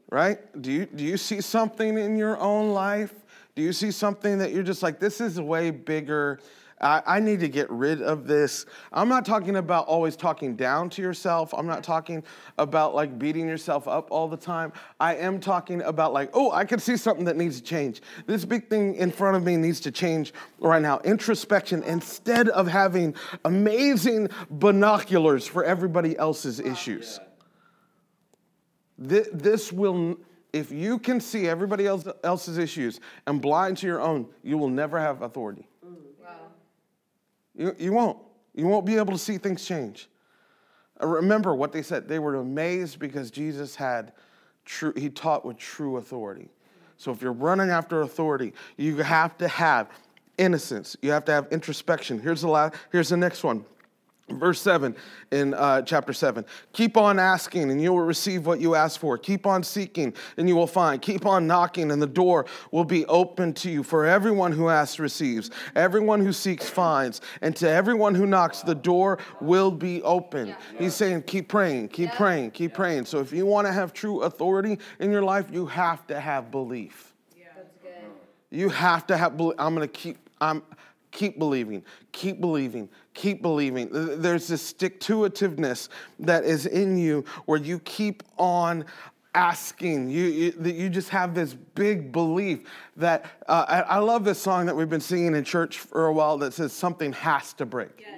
Right? 0.09 0.39
Do 0.61 0.71
you 0.71 0.85
do 0.85 1.03
you 1.03 1.17
see 1.17 1.41
something 1.41 1.97
in 1.97 2.17
your 2.17 2.39
own 2.39 2.73
life? 2.73 3.13
Do 3.55 3.61
you 3.63 3.73
see 3.73 3.91
something 3.91 4.37
that 4.37 4.53
you're 4.53 4.63
just 4.63 4.83
like, 4.83 4.99
this 4.99 5.19
is 5.19 5.41
way 5.41 5.69
bigger? 5.69 6.39
I, 6.79 7.01
I 7.05 7.19
need 7.19 7.39
to 7.39 7.49
get 7.49 7.69
rid 7.71 8.01
of 8.03 8.27
this. 8.27 8.65
I'm 8.93 9.09
not 9.09 9.25
talking 9.25 9.55
about 9.55 9.87
always 9.87 10.15
talking 10.15 10.55
down 10.55 10.89
to 10.91 11.01
yourself. 11.01 11.53
I'm 11.53 11.65
not 11.65 11.83
talking 11.83 12.23
about 12.59 12.93
like 12.93 13.17
beating 13.17 13.47
yourself 13.47 13.87
up 13.87 14.11
all 14.11 14.27
the 14.27 14.37
time. 14.37 14.71
I 14.99 15.15
am 15.15 15.39
talking 15.39 15.81
about 15.81 16.13
like, 16.13 16.29
oh, 16.33 16.51
I 16.51 16.65
can 16.65 16.77
see 16.79 16.95
something 16.95 17.25
that 17.25 17.35
needs 17.35 17.59
to 17.59 17.63
change. 17.63 18.01
This 18.27 18.45
big 18.45 18.69
thing 18.69 18.95
in 18.95 19.11
front 19.11 19.35
of 19.37 19.43
me 19.43 19.57
needs 19.57 19.79
to 19.81 19.91
change 19.91 20.33
right 20.59 20.81
now. 20.81 20.99
Introspection 20.99 21.81
instead 21.83 22.49
of 22.49 22.67
having 22.67 23.15
amazing 23.43 24.29
binoculars 24.51 25.47
for 25.47 25.63
everybody 25.63 26.15
else's 26.17 26.59
issues. 26.59 27.19
Thi- 29.03 29.25
This 29.33 29.73
will, 29.73 30.17
if 30.53 30.71
you 30.71 30.99
can 30.99 31.19
see 31.19 31.47
everybody 31.47 31.87
else, 31.87 32.05
else's 32.23 32.59
issues 32.59 32.99
and 33.25 33.41
blind 33.41 33.77
to 33.77 33.87
your 33.87 33.99
own, 33.99 34.27
you 34.43 34.59
will 34.59 34.69
never 34.69 34.99
have 34.99 35.23
authority. 35.23 35.67
You, 37.57 37.75
you 37.77 37.91
won't. 37.91 38.19
You 38.53 38.67
won't 38.67 38.85
be 38.85 38.95
able 38.95 39.11
to 39.11 39.19
see 39.19 39.37
things 39.37 39.65
change. 39.65 40.07
Uh, 41.01 41.07
Remember 41.07 41.53
what 41.53 41.71
they 41.71 41.81
said. 41.81 42.07
They 42.07 42.19
were 42.19 42.35
amazed 42.35 42.99
because 42.99 43.29
Jesus 43.31 43.75
had 43.75 44.13
true, 44.63 44.93
he 44.95 45.09
taught 45.09 45.43
with 45.43 45.57
true 45.57 45.97
authority. 45.97 46.49
So 46.97 47.11
if 47.11 47.21
you're 47.21 47.33
running 47.33 47.69
after 47.69 48.01
authority, 48.01 48.53
you 48.77 48.97
have 48.97 49.37
to 49.39 49.47
have 49.47 49.89
innocence. 50.37 50.95
You 51.01 51.11
have 51.11 51.25
to 51.25 51.31
have 51.31 51.47
introspection. 51.51 52.19
Here's 52.19 52.41
the 52.41 52.47
last, 52.47 52.75
here's 52.91 53.09
the 53.09 53.17
next 53.17 53.43
one. 53.43 53.65
Verse 54.29 54.59
7 54.59 54.93
in 55.31 55.53
uh, 55.53 55.81
chapter 55.83 56.11
7. 56.11 56.43
Keep 56.73 56.97
on 56.97 57.17
asking 57.17 57.71
and 57.71 57.81
you 57.81 57.93
will 57.93 58.01
receive 58.01 58.45
what 58.45 58.59
you 58.59 58.75
ask 58.75 58.99
for. 58.99 59.17
Keep 59.17 59.45
on 59.45 59.63
seeking 59.63 60.13
and 60.35 60.49
you 60.49 60.55
will 60.55 60.67
find. 60.67 61.01
Keep 61.01 61.25
on 61.25 61.47
knocking 61.47 61.91
and 61.91 62.01
the 62.01 62.07
door 62.07 62.45
will 62.71 62.83
be 62.83 63.05
open 63.05 63.53
to 63.53 63.71
you. 63.71 63.83
For 63.83 64.05
everyone 64.05 64.51
who 64.51 64.67
asks 64.67 64.99
receives, 64.99 65.49
everyone 65.75 66.19
who 66.19 66.33
seeks 66.33 66.69
finds, 66.69 67.21
and 67.41 67.55
to 67.55 67.69
everyone 67.69 68.15
who 68.15 68.25
knocks, 68.25 68.63
the 68.63 68.75
door 68.75 69.17
will 69.39 69.71
be 69.71 70.01
open. 70.03 70.53
He's 70.77 70.93
saying, 70.93 71.23
keep 71.23 71.47
praying, 71.47 71.89
keep 71.89 72.11
praying, 72.11 72.51
keep 72.51 72.73
praying. 72.73 73.05
So 73.05 73.19
if 73.19 73.31
you 73.31 73.45
want 73.45 73.65
to 73.67 73.71
have 73.71 73.93
true 73.93 74.23
authority 74.23 74.77
in 74.99 75.09
your 75.09 75.23
life, 75.23 75.45
you 75.53 75.65
have 75.67 76.05
to 76.07 76.19
have 76.19 76.51
belief. 76.51 77.13
That's 77.55 77.73
good. 77.81 78.11
You 78.49 78.69
have 78.69 79.07
to 79.07 79.15
have. 79.15 79.37
bel- 79.37 79.55
I'm 79.57 79.73
gonna 79.73 79.87
keep. 79.87 80.17
I'm 80.41 80.63
keep 81.11 81.39
believing. 81.39 81.83
Keep 82.11 82.41
believing. 82.41 82.89
Keep 83.13 83.41
believing. 83.41 83.89
There's 83.91 84.47
this 84.47 84.61
stick 84.61 84.99
to 85.01 85.19
itiveness 85.21 85.89
that 86.19 86.43
is 86.43 86.65
in 86.65 86.97
you 86.97 87.25
where 87.45 87.59
you 87.59 87.79
keep 87.79 88.23
on 88.37 88.85
asking. 89.33 90.09
You 90.09 90.25
you, 90.25 90.51
that 90.51 90.73
you 90.73 90.89
just 90.89 91.09
have 91.09 91.33
this 91.33 91.53
big 91.53 92.11
belief 92.11 92.59
that 92.95 93.25
uh, 93.47 93.65
I, 93.67 93.81
I 93.81 93.97
love 93.99 94.23
this 94.23 94.39
song 94.39 94.65
that 94.65 94.75
we've 94.75 94.89
been 94.89 95.01
singing 95.01 95.35
in 95.35 95.43
church 95.43 95.79
for 95.79 96.07
a 96.07 96.13
while 96.13 96.37
that 96.39 96.53
says 96.53 96.73
something 96.73 97.13
has 97.13 97.53
to 97.53 97.65
break. 97.65 97.99
Yes. 97.99 98.17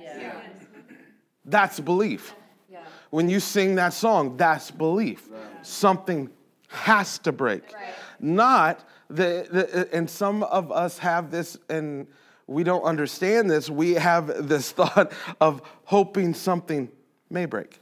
That's 1.45 1.79
belief. 1.79 2.35
Yeah. 2.71 2.79
When 3.09 3.27
you 3.27 3.39
sing 3.39 3.75
that 3.75 3.93
song, 3.93 4.37
that's 4.37 4.69
belief. 4.69 5.29
Something 5.61 6.29
has 6.67 7.17
to 7.19 7.31
break. 7.31 7.73
Right. 7.73 7.93
Not 8.19 8.87
the, 9.09 9.47
the, 9.51 9.89
and 9.91 10.09
some 10.09 10.43
of 10.43 10.71
us 10.71 10.99
have 10.99 11.31
this, 11.31 11.57
and 11.69 12.07
we 12.49 12.63
don't 12.63 12.81
understand 12.81 13.47
this. 13.47 13.69
We 13.69 13.93
have 13.93 14.47
this 14.47 14.71
thought 14.77 15.11
of 15.39 15.61
hoping 15.83 16.33
something 16.33 16.89
may 17.29 17.45
break. 17.45 17.79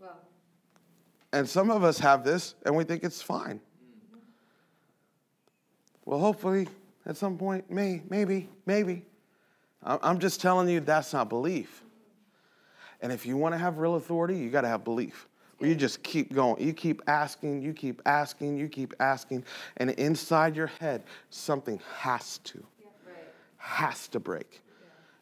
Well, 0.00 0.16
And 1.32 1.48
some 1.48 1.70
of 1.70 1.84
us 1.84 2.00
have 2.00 2.24
this, 2.24 2.56
and 2.66 2.74
we 2.76 2.82
think 2.82 3.04
it's 3.04 3.22
fine. 3.22 3.60
Well, 6.04 6.18
hopefully, 6.18 6.66
at 7.06 7.16
some 7.16 7.38
point, 7.38 7.70
may, 7.70 8.02
maybe, 8.10 8.48
maybe. 8.66 9.04
I'm 9.82 10.18
just 10.18 10.40
telling 10.40 10.68
you 10.68 10.80
that's 10.80 11.12
not 11.12 11.28
belief. 11.28 11.82
And 13.00 13.12
if 13.12 13.26
you 13.26 13.36
want 13.36 13.54
to 13.54 13.58
have 13.58 13.78
real 13.78 13.94
authority, 13.94 14.38
you 14.38 14.50
got 14.50 14.62
to 14.62 14.68
have 14.68 14.82
belief. 14.82 15.28
You 15.60 15.74
just 15.74 16.02
keep 16.02 16.34
going. 16.34 16.62
You 16.62 16.72
keep 16.72 17.02
asking, 17.06 17.62
you 17.62 17.72
keep 17.72 18.02
asking, 18.06 18.56
you 18.56 18.68
keep 18.68 18.94
asking. 19.00 19.44
And 19.76 19.90
inside 19.90 20.56
your 20.56 20.66
head, 20.66 21.04
something 21.30 21.80
has 21.98 22.38
to, 22.38 22.64
has 23.56 24.08
to 24.08 24.20
break. 24.20 24.60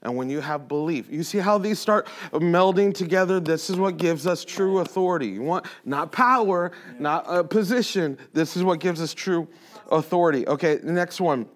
And 0.03 0.17
when 0.17 0.29
you 0.29 0.41
have 0.41 0.67
belief, 0.67 1.07
you 1.09 1.23
see 1.23 1.39
how 1.39 1.59
these 1.59 1.79
start 1.79 2.09
melding 2.33 2.93
together? 2.93 3.39
This 3.39 3.71
is 3.71 3.77
what 3.77 3.99
gives 3.99 4.27
us 4.27 4.45
true 4.45 4.81
authority. 4.81 5.29
You 5.29 5.43
want 5.43 5.67
not 5.85 6.11
power, 6.11 6.73
not 6.99 7.25
a 7.29 7.45
position. 7.45 8.19
This 8.33 8.57
is 8.57 8.65
what 8.65 8.81
gives 8.81 9.01
us 9.01 9.15
true 9.15 9.47
authority. 9.93 10.47
Okay, 10.49 10.77
the 10.77 10.93
next 10.93 11.21
one. 11.21 11.47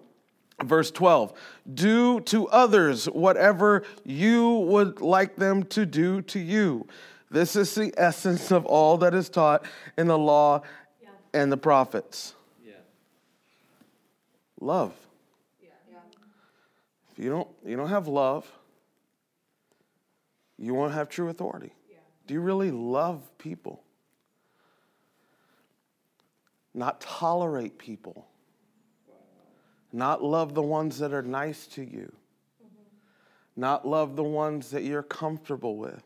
Verse 0.63 0.89
12, 0.89 1.33
do 1.75 2.19
to 2.21 2.47
others 2.47 3.05
whatever 3.05 3.83
you 4.03 4.53
would 4.53 5.01
like 5.01 5.35
them 5.35 5.61
to 5.65 5.85
do 5.85 6.23
to 6.23 6.39
you. 6.39 6.87
This 7.29 7.55
is 7.55 7.75
the 7.75 7.93
essence 7.97 8.51
of 8.51 8.65
all 8.65 8.97
that 8.99 9.13
is 9.13 9.29
taught 9.29 9.65
in 9.97 10.07
the 10.07 10.17
law 10.17 10.61
and 11.33 11.51
the 11.51 11.57
prophets. 11.57 12.33
Yeah. 12.65 12.73
Love. 14.61 14.93
Yeah. 15.61 15.69
If 17.11 17.23
you 17.23 17.29
don't, 17.29 17.47
you 17.65 17.75
don't 17.75 17.89
have 17.89 18.07
love, 18.07 18.49
you 20.57 20.73
won't 20.73 20.93
have 20.93 21.09
true 21.09 21.29
authority. 21.29 21.73
Do 22.27 22.33
you 22.33 22.41
really 22.41 22.71
love 22.71 23.21
people? 23.37 23.81
Not 26.73 27.01
tolerate 27.01 27.77
people. 27.77 28.27
Not 29.93 30.21
love 30.21 30.53
the 30.53 30.61
ones 30.61 30.99
that 30.99 31.13
are 31.13 31.21
nice 31.21 31.65
to 31.67 31.81
you. 31.81 32.11
Mm-hmm. 32.61 33.61
Not 33.61 33.87
love 33.87 34.17
the 34.17 34.23
ones 34.23 34.71
that 34.71 34.83
you're 34.83 35.01
comfortable 35.01 35.77
with. 35.77 36.03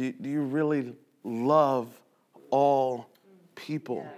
Do 0.00 0.06
you, 0.06 0.12
do 0.12 0.30
you 0.30 0.40
really 0.40 0.94
love 1.24 1.88
all 2.48 3.10
people? 3.54 4.08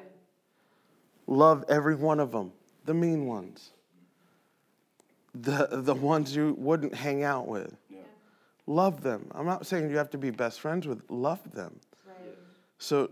Love 1.26 1.64
every 1.68 1.96
one 1.96 2.20
of 2.20 2.30
them, 2.30 2.52
the 2.84 2.94
mean 2.94 3.26
ones, 3.26 3.70
the, 5.34 5.66
the 5.72 5.92
ones 5.92 6.36
you 6.36 6.54
wouldn't 6.56 6.94
hang 6.94 7.24
out 7.24 7.48
with. 7.48 7.74
Love 8.68 9.02
them. 9.02 9.26
I'm 9.32 9.44
not 9.44 9.66
saying 9.66 9.90
you 9.90 9.96
have 9.96 10.10
to 10.10 10.18
be 10.18 10.30
best 10.30 10.60
friends 10.60 10.86
with, 10.86 11.02
love 11.08 11.40
them. 11.52 11.80
Right. 12.06 12.38
So 12.78 13.10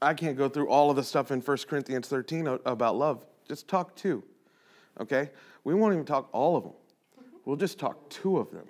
I 0.00 0.14
can't 0.14 0.38
go 0.38 0.48
through 0.48 0.70
all 0.70 0.88
of 0.88 0.96
the 0.96 1.04
stuff 1.04 1.32
in 1.32 1.42
1 1.42 1.58
Corinthians 1.68 2.08
13 2.08 2.46
about 2.64 2.96
love. 2.96 3.26
Just 3.46 3.68
talk 3.68 3.94
two, 3.94 4.24
okay? 4.98 5.32
We 5.64 5.74
won't 5.74 5.92
even 5.92 6.06
talk 6.06 6.30
all 6.32 6.56
of 6.56 6.62
them. 6.62 6.72
We'll 7.44 7.56
just 7.56 7.78
talk 7.78 8.08
two 8.08 8.38
of 8.38 8.50
them. 8.50 8.66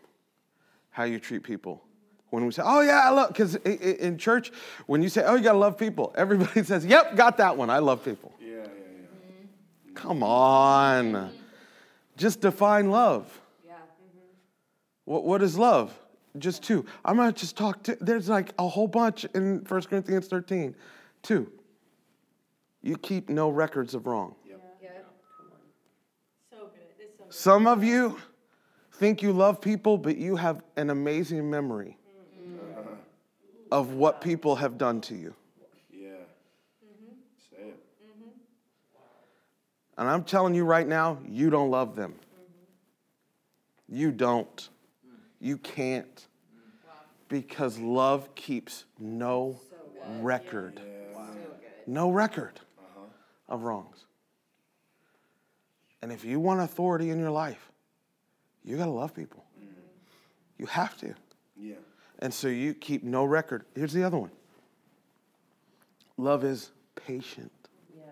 How 0.90 1.04
you 1.04 1.18
treat 1.18 1.42
people. 1.42 1.82
When 2.30 2.46
we 2.46 2.52
say, 2.52 2.62
oh 2.64 2.80
yeah, 2.80 3.02
I 3.04 3.10
love, 3.10 3.28
because 3.28 3.56
in 3.56 4.16
church, 4.16 4.52
when 4.86 5.02
you 5.02 5.08
say, 5.08 5.24
oh, 5.24 5.34
you 5.34 5.42
gotta 5.42 5.58
love 5.58 5.76
people, 5.76 6.14
everybody 6.16 6.62
says, 6.64 6.86
yep, 6.86 7.16
got 7.16 7.38
that 7.38 7.56
one. 7.56 7.70
I 7.70 7.78
love 7.78 8.04
people. 8.04 8.32
Yeah, 8.40 8.48
yeah, 8.48 8.62
yeah. 8.62 9.92
Come 9.94 10.22
on. 10.22 11.32
Just 12.16 12.40
define 12.40 12.90
love. 12.90 13.40
Yeah. 13.66 13.72
mhm. 13.72 14.20
What, 15.06 15.24
what 15.24 15.42
is 15.42 15.58
love? 15.58 15.92
Just 16.38 16.62
two. 16.62 16.84
I'm 17.04 17.16
going 17.16 17.32
to 17.32 17.38
just 17.38 17.56
talk 17.56 17.82
to, 17.84 17.96
there's 18.00 18.28
like 18.28 18.52
a 18.58 18.68
whole 18.68 18.86
bunch 18.86 19.24
in 19.34 19.64
1 19.66 19.82
Corinthians 19.82 20.28
13. 20.28 20.76
Two. 21.22 21.50
You 22.82 22.96
keep 22.96 23.28
no 23.28 23.48
records 23.50 23.94
of 23.94 24.06
wrong. 24.06 24.36
Yep. 24.46 24.60
So 26.50 26.58
good. 26.58 26.82
It's 26.98 27.18
so 27.18 27.24
good. 27.24 27.34
Some 27.34 27.66
of 27.66 27.82
you 27.82 28.18
think 29.00 29.22
you 29.22 29.32
love 29.32 29.62
people, 29.62 29.96
but 29.96 30.18
you 30.18 30.36
have 30.36 30.62
an 30.76 30.90
amazing 30.90 31.48
memory 31.48 31.96
mm-hmm. 32.38 32.92
of 33.72 33.94
what 33.94 34.20
people 34.20 34.56
have 34.56 34.76
done 34.76 35.00
to 35.00 35.14
you. 35.14 35.34
Yeah. 35.90 36.08
Mm-hmm. 36.84 37.14
Say 37.50 37.62
it. 37.70 37.82
And 39.96 40.06
I'm 40.06 40.22
telling 40.22 40.54
you 40.54 40.64
right 40.64 40.86
now, 40.86 41.16
you 41.26 41.48
don't 41.48 41.70
love 41.70 41.96
them. 41.96 42.12
Mm-hmm. 42.12 43.96
You 43.96 44.12
don't. 44.12 44.68
Mm. 45.08 45.16
You 45.40 45.56
can't. 45.56 46.14
Mm. 46.14 46.90
Because 47.30 47.78
love 47.78 48.34
keeps 48.34 48.84
no 48.98 49.58
record. 50.18 50.78
No 51.86 52.10
record 52.10 52.60
uh-huh. 52.78 53.06
of 53.48 53.62
wrongs. 53.62 54.04
And 56.02 56.12
if 56.12 56.22
you 56.22 56.38
want 56.38 56.60
authority 56.60 57.08
in 57.08 57.18
your 57.18 57.30
life, 57.30 57.69
you 58.64 58.76
got 58.76 58.86
to 58.86 58.90
love 58.90 59.14
people. 59.14 59.44
You 60.58 60.66
have 60.66 60.96
to. 60.98 61.14
Yeah. 61.56 61.76
And 62.18 62.32
so 62.32 62.48
you 62.48 62.74
keep 62.74 63.02
no 63.02 63.24
record. 63.24 63.64
Here's 63.74 63.92
the 63.92 64.04
other 64.04 64.18
one 64.18 64.30
love 66.18 66.44
is 66.44 66.70
patient. 66.94 67.50
Yeah. 67.96 68.04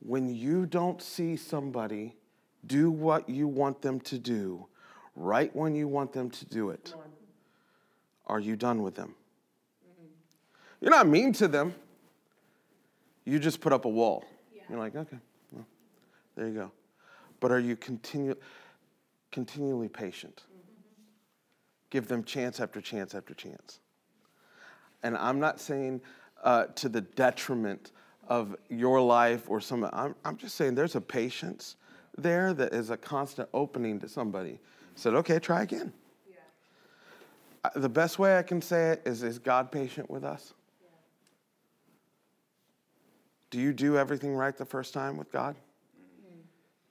When 0.00 0.34
you 0.34 0.66
don't 0.66 1.00
see 1.00 1.36
somebody 1.36 2.14
do 2.66 2.90
what 2.90 3.28
you 3.28 3.48
want 3.48 3.80
them 3.80 4.00
to 4.00 4.18
do, 4.18 4.66
right 5.16 5.54
when 5.56 5.74
you 5.74 5.88
want 5.88 6.12
them 6.12 6.28
to 6.30 6.44
do 6.44 6.70
it, 6.70 6.94
are 8.26 8.38
you 8.38 8.54
done 8.54 8.82
with 8.82 8.94
them? 8.94 9.14
Mm-hmm. 9.88 10.06
You're 10.82 10.90
not 10.90 11.08
mean 11.08 11.32
to 11.34 11.48
them. 11.48 11.74
You 13.24 13.38
just 13.38 13.60
put 13.60 13.72
up 13.72 13.84
a 13.84 13.88
wall. 13.88 14.24
You're 14.68 14.78
like, 14.78 14.96
okay, 14.96 15.18
well, 15.50 15.66
there 16.34 16.48
you 16.48 16.54
go. 16.54 16.72
But 17.40 17.50
are 17.52 17.58
you 17.58 17.76
continu- 17.76 18.36
continually 19.32 19.88
patient? 19.88 20.44
Give 21.90 22.06
them 22.06 22.22
chance 22.22 22.60
after 22.60 22.80
chance 22.80 23.14
after 23.14 23.34
chance. 23.34 23.80
And 25.02 25.16
I'm 25.16 25.40
not 25.40 25.60
saying 25.60 26.00
uh, 26.44 26.66
to 26.76 26.88
the 26.88 27.00
detriment 27.00 27.90
of 28.28 28.54
your 28.70 29.00
life 29.00 29.50
or 29.50 29.60
some, 29.60 29.84
I'm, 29.92 30.14
I'm 30.24 30.36
just 30.36 30.54
saying 30.54 30.74
there's 30.74 30.94
a 30.94 31.00
patience 31.00 31.76
there 32.16 32.54
that 32.54 32.72
is 32.72 32.90
a 32.90 32.96
constant 32.96 33.48
opening 33.52 33.98
to 34.00 34.08
somebody. 34.08 34.60
Said, 34.94 35.14
okay, 35.14 35.38
try 35.38 35.62
again. 35.62 35.92
Uh, 37.64 37.70
The 37.76 37.88
best 37.88 38.18
way 38.18 38.38
I 38.38 38.42
can 38.42 38.62
say 38.62 38.90
it 38.92 39.02
is 39.04 39.22
Is 39.22 39.38
God 39.38 39.72
patient 39.72 40.10
with 40.10 40.24
us? 40.24 40.54
Do 43.50 43.60
you 43.60 43.72
do 43.72 43.98
everything 43.98 44.34
right 44.34 44.56
the 44.56 44.64
first 44.64 44.94
time 44.94 45.16
with 45.18 45.30
God? 45.30 45.56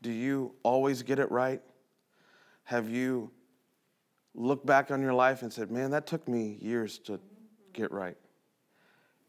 Do 0.03 0.12
you 0.12 0.53
always 0.63 1.01
get 1.01 1.17
it 1.19 1.29
right? 1.31 1.62
Have 2.63 2.89
you 2.89 3.32
looked 4.34 4.65
back 4.65 4.91
on 4.91 5.01
your 5.01 5.13
life 5.13 5.41
and 5.41 5.51
said, 5.51 5.72
man, 5.72 5.91
that 5.91 6.08
took 6.08 6.27
me 6.27 6.58
years 6.62 7.00
to 7.00 7.20
get 7.74 7.91
right? 7.91 8.18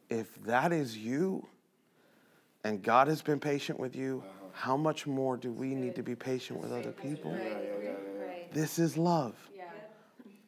If 0.08 0.42
that 0.44 0.72
is 0.72 0.96
you 0.96 1.46
and 2.64 2.82
God 2.82 3.08
has 3.08 3.22
been 3.22 3.40
patient 3.40 3.80
with 3.80 3.96
you, 3.96 4.22
how 4.52 4.76
much 4.76 5.06
more 5.06 5.36
do 5.36 5.50
we 5.50 5.74
need 5.74 5.96
to 5.96 6.02
be 6.02 6.14
patient 6.14 6.60
with 6.60 6.72
other 6.72 6.92
people? 6.92 7.32
Right. 7.32 7.42
Right. 7.42 8.52
This 8.52 8.78
is 8.78 8.96
love. 8.96 9.34
Yeah. 9.56 9.64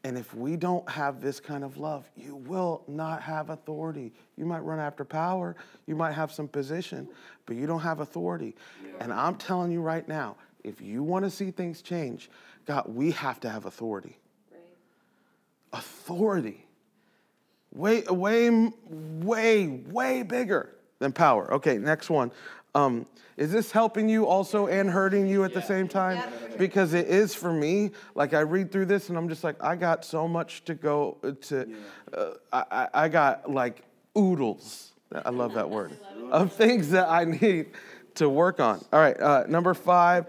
And 0.05 0.19
if 0.19 0.35
we 0.35 0.57
don't 0.57 0.87
have 0.89 1.23
this 1.23 1.41
kind 1.41 1.65
of 1.65 1.79
love, 1.79 2.09
you 2.15 2.37
will 2.37 2.83
not 2.87 3.23
have 3.23 3.49
authority. 3.49 4.13
You 4.37 4.45
might 4.45 4.61
run 4.61 4.79
after 4.79 5.05
power, 5.05 5.57
you 5.87 5.97
might 5.97 6.13
have 6.13 6.31
some 6.31 6.47
position, 6.47 7.09
but 7.47 7.57
you 7.57 7.67
don't 7.67 7.81
have 7.81 8.01
authority. 8.01 8.55
And 9.01 9.13
I'm 9.13 9.37
telling 9.37 9.73
you 9.73 9.81
right 9.81 10.07
now, 10.07 10.37
if 10.63 10.81
you 10.83 11.03
want 11.03 11.25
to 11.25 11.31
see 11.31 11.51
things 11.51 11.81
change, 11.81 12.31
God, 12.67 12.85
we 12.89 13.11
have 13.13 13.41
to 13.41 13.51
have 13.51 13.67
authority. 13.67 14.17
Right. 14.51 14.61
Authority. 15.73 16.67
Way, 17.73 18.03
way, 18.03 18.71
way, 18.89 19.67
way 19.67 20.23
bigger 20.23 20.71
than 21.01 21.13
power. 21.13 21.53
Okay, 21.55 21.77
next 21.79 22.09
one. 22.09 22.31
Um, 22.75 23.07
is 23.37 23.51
this 23.51 23.73
helping 23.73 24.09
you 24.09 24.27
also 24.27 24.69
and 24.69 24.89
hurting 24.89 25.27
you 25.27 25.43
at 25.45 25.53
the 25.53 25.63
same 25.63 25.89
time? 25.89 26.23
Because 26.57 26.95
it 26.95 27.09
is 27.09 27.35
for 27.35 27.53
me. 27.53 27.91
Like 28.15 28.33
I 28.33 28.41
read 28.41 28.71
through 28.71 28.87
this 28.87 29.09
and 29.09 29.19
I'm 29.19 29.29
just 29.29 29.43
like, 29.43 29.63
I 29.63 29.75
got 29.75 30.05
so 30.05 30.29
much 30.29 30.65
to 30.67 30.75
go 30.75 31.19
to. 31.43 31.69
Uh, 32.13 32.31
I, 32.53 32.65
I- 32.71 32.89
I 33.05 33.09
got 33.09 33.51
like 33.51 33.83
oodles. 34.17 34.93
I 35.13 35.31
love 35.31 35.55
that 35.55 35.69
word 35.69 35.93
of 36.31 36.53
things 36.53 36.91
that 36.91 37.09
I 37.09 37.25
need 37.25 37.71
to 38.17 38.29
work 38.29 38.61
on. 38.61 38.85
All 38.93 39.01
right, 39.01 39.19
uh, 39.21 39.45
number 39.49 39.75
five. 39.75 40.27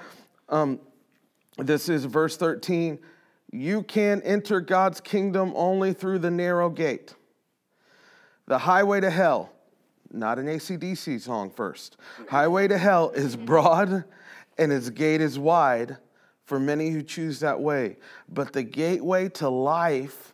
Um, 0.50 0.80
this 1.58 1.90
is 1.90 2.06
verse 2.06 2.38
13. 2.38 3.00
You 3.52 3.84
can 3.84 4.22
enter 4.24 4.60
God's 4.60 5.00
kingdom 5.00 5.54
only 5.56 5.94
through 5.94 6.20
the 6.20 6.32
narrow 6.32 6.70
gate. 6.70 7.16
The 8.48 8.58
highway 8.60 9.00
to 9.02 9.10
hell, 9.10 9.52
not 10.12 10.38
an 10.40 10.48
AC/DC 10.48 11.22
song 11.22 11.50
first. 11.50 11.98
Highway 12.30 12.68
to 12.68 12.78
hell 12.78 13.12
is 13.12 13.36
broad 13.36 14.04
and 14.58 14.72
its 14.72 14.90
gate 14.90 15.22
is 15.22 15.40
wide 15.40 15.98
for 16.44 16.60
many 16.60 16.92
who 16.92 17.02
choose 17.02 17.40
that 17.40 17.60
way. 17.60 17.98
But 18.30 18.54
the 18.54 18.64
gateway 18.64 19.30
to 19.30 19.50
life 19.50 20.34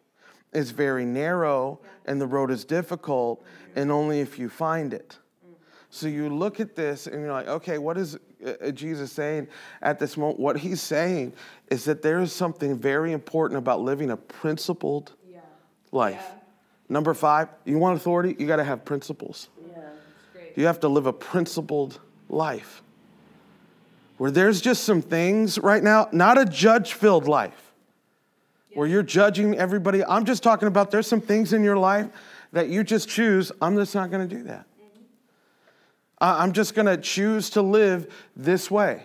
is 0.54 0.72
very 0.72 1.06
narrow 1.06 1.80
and 2.06 2.20
the 2.20 2.28
road 2.28 2.52
is 2.52 2.66
difficult, 2.66 3.44
and 3.76 3.92
only 3.92 4.20
if 4.20 4.38
you 4.38 4.50
find 4.50 4.94
it. 4.94 5.18
So 5.94 6.08
you 6.08 6.30
look 6.30 6.62
at 6.62 6.74
this 6.74 7.06
and 7.06 7.22
you're 7.22 7.34
like, 7.34 7.48
okay, 7.48 7.78
what 7.78 7.98
is 7.98 8.18
uh, 8.46 8.72
Jesus 8.72 9.12
saying 9.12 9.50
at 9.82 10.00
this 10.00 10.16
moment? 10.16 10.40
What 10.40 10.58
he's 10.58 10.82
saying 10.82 11.34
is 11.70 11.84
that 11.84 12.02
there 12.02 12.22
is 12.22 12.32
something 12.32 12.78
very 12.78 13.12
important 13.12 13.58
about 13.58 13.82
living 13.82 14.10
a 14.10 14.18
principled 14.18 15.12
Yeah. 15.30 15.40
life. 15.92 16.26
Number 16.88 17.14
five, 17.14 17.50
you 17.66 17.78
want 17.78 17.98
authority? 17.98 18.38
You 18.40 18.48
got 18.48 18.56
to 18.56 18.64
have 18.64 18.86
principles. 18.86 19.50
Yeah. 19.70 19.82
Great. 20.34 20.58
You 20.58 20.66
have 20.66 20.80
to 20.80 20.88
live 20.88 21.08
a 21.08 21.14
principled 21.14 22.00
life 22.30 22.82
where 24.18 24.32
there's 24.32 24.62
just 24.62 24.86
some 24.86 25.02
things 25.02 25.60
right 25.60 25.84
now, 25.84 26.08
not 26.14 26.38
a 26.38 26.46
judge 26.46 26.94
filled 26.94 27.28
life 27.28 27.74
where 28.76 28.88
you're 28.88 29.04
judging 29.04 29.58
everybody. 29.58 30.06
I'm 30.06 30.24
just 30.24 30.42
talking 30.42 30.70
about 30.70 30.90
there's 30.90 31.08
some 31.08 31.20
things 31.22 31.52
in 31.52 31.64
your 31.66 31.78
life 31.78 32.08
that 32.54 32.70
you 32.70 32.84
just 32.86 33.10
choose, 33.10 33.52
I'm 33.62 33.76
just 33.76 33.94
not 33.94 34.10
going 34.10 34.28
to 34.28 34.36
do 34.36 34.44
that. 34.44 34.66
I'm 36.22 36.52
just 36.52 36.76
going 36.76 36.86
to 36.86 36.98
choose 36.98 37.50
to 37.52 37.62
live 37.62 38.14
this 38.36 38.70
way. 38.70 39.04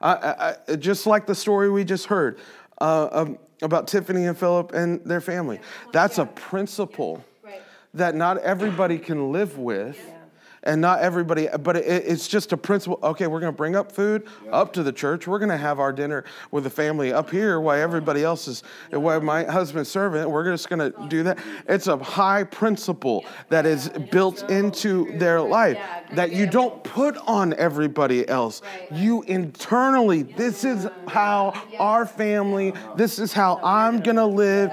I, 0.00 0.54
I, 0.68 0.76
just 0.76 1.06
like 1.06 1.26
the 1.26 1.34
story 1.34 1.70
we 1.70 1.82
just 1.82 2.06
heard 2.06 2.38
uh, 2.78 3.08
um, 3.10 3.38
about 3.62 3.88
Tiffany 3.88 4.26
and 4.26 4.36
Philip 4.36 4.72
and 4.74 5.02
their 5.04 5.22
family. 5.22 5.60
That's 5.92 6.18
a 6.18 6.26
principle 6.26 7.24
that 7.94 8.14
not 8.14 8.38
everybody 8.38 8.98
can 8.98 9.32
live 9.32 9.56
with. 9.56 9.98
And 10.64 10.80
not 10.80 11.00
everybody, 11.00 11.48
but 11.60 11.76
it, 11.76 12.04
it's 12.06 12.26
just 12.26 12.52
a 12.52 12.56
principle. 12.56 12.98
Okay, 13.02 13.26
we're 13.26 13.40
going 13.40 13.52
to 13.52 13.56
bring 13.56 13.76
up 13.76 13.92
food 13.92 14.26
up 14.50 14.72
to 14.72 14.82
the 14.82 14.92
church. 14.92 15.26
We're 15.26 15.38
going 15.38 15.50
to 15.50 15.56
have 15.56 15.78
our 15.78 15.92
dinner 15.92 16.24
with 16.50 16.64
the 16.64 16.70
family 16.70 17.12
up 17.12 17.30
here 17.30 17.60
while 17.60 17.80
everybody 17.80 18.24
else 18.24 18.48
is, 18.48 18.62
while 18.90 19.20
my 19.20 19.44
husband's 19.44 19.90
serving. 19.90 20.28
We're 20.30 20.50
just 20.50 20.70
going 20.70 20.92
to 20.92 21.08
do 21.08 21.22
that. 21.24 21.38
It's 21.68 21.86
a 21.86 21.98
high 21.98 22.44
principle 22.44 23.24
that 23.50 23.66
is 23.66 23.90
built 24.10 24.50
into 24.50 25.16
their 25.18 25.40
life 25.40 25.78
that 26.12 26.32
you 26.32 26.46
don't 26.46 26.82
put 26.82 27.16
on 27.18 27.52
everybody 27.54 28.26
else. 28.28 28.62
You 28.90 29.22
internally, 29.24 30.22
this 30.22 30.64
is 30.64 30.88
how 31.08 31.52
our 31.78 32.06
family, 32.06 32.72
this 32.96 33.18
is 33.18 33.32
how 33.32 33.60
I'm 33.62 34.00
going 34.00 34.16
to 34.16 34.26
live. 34.26 34.72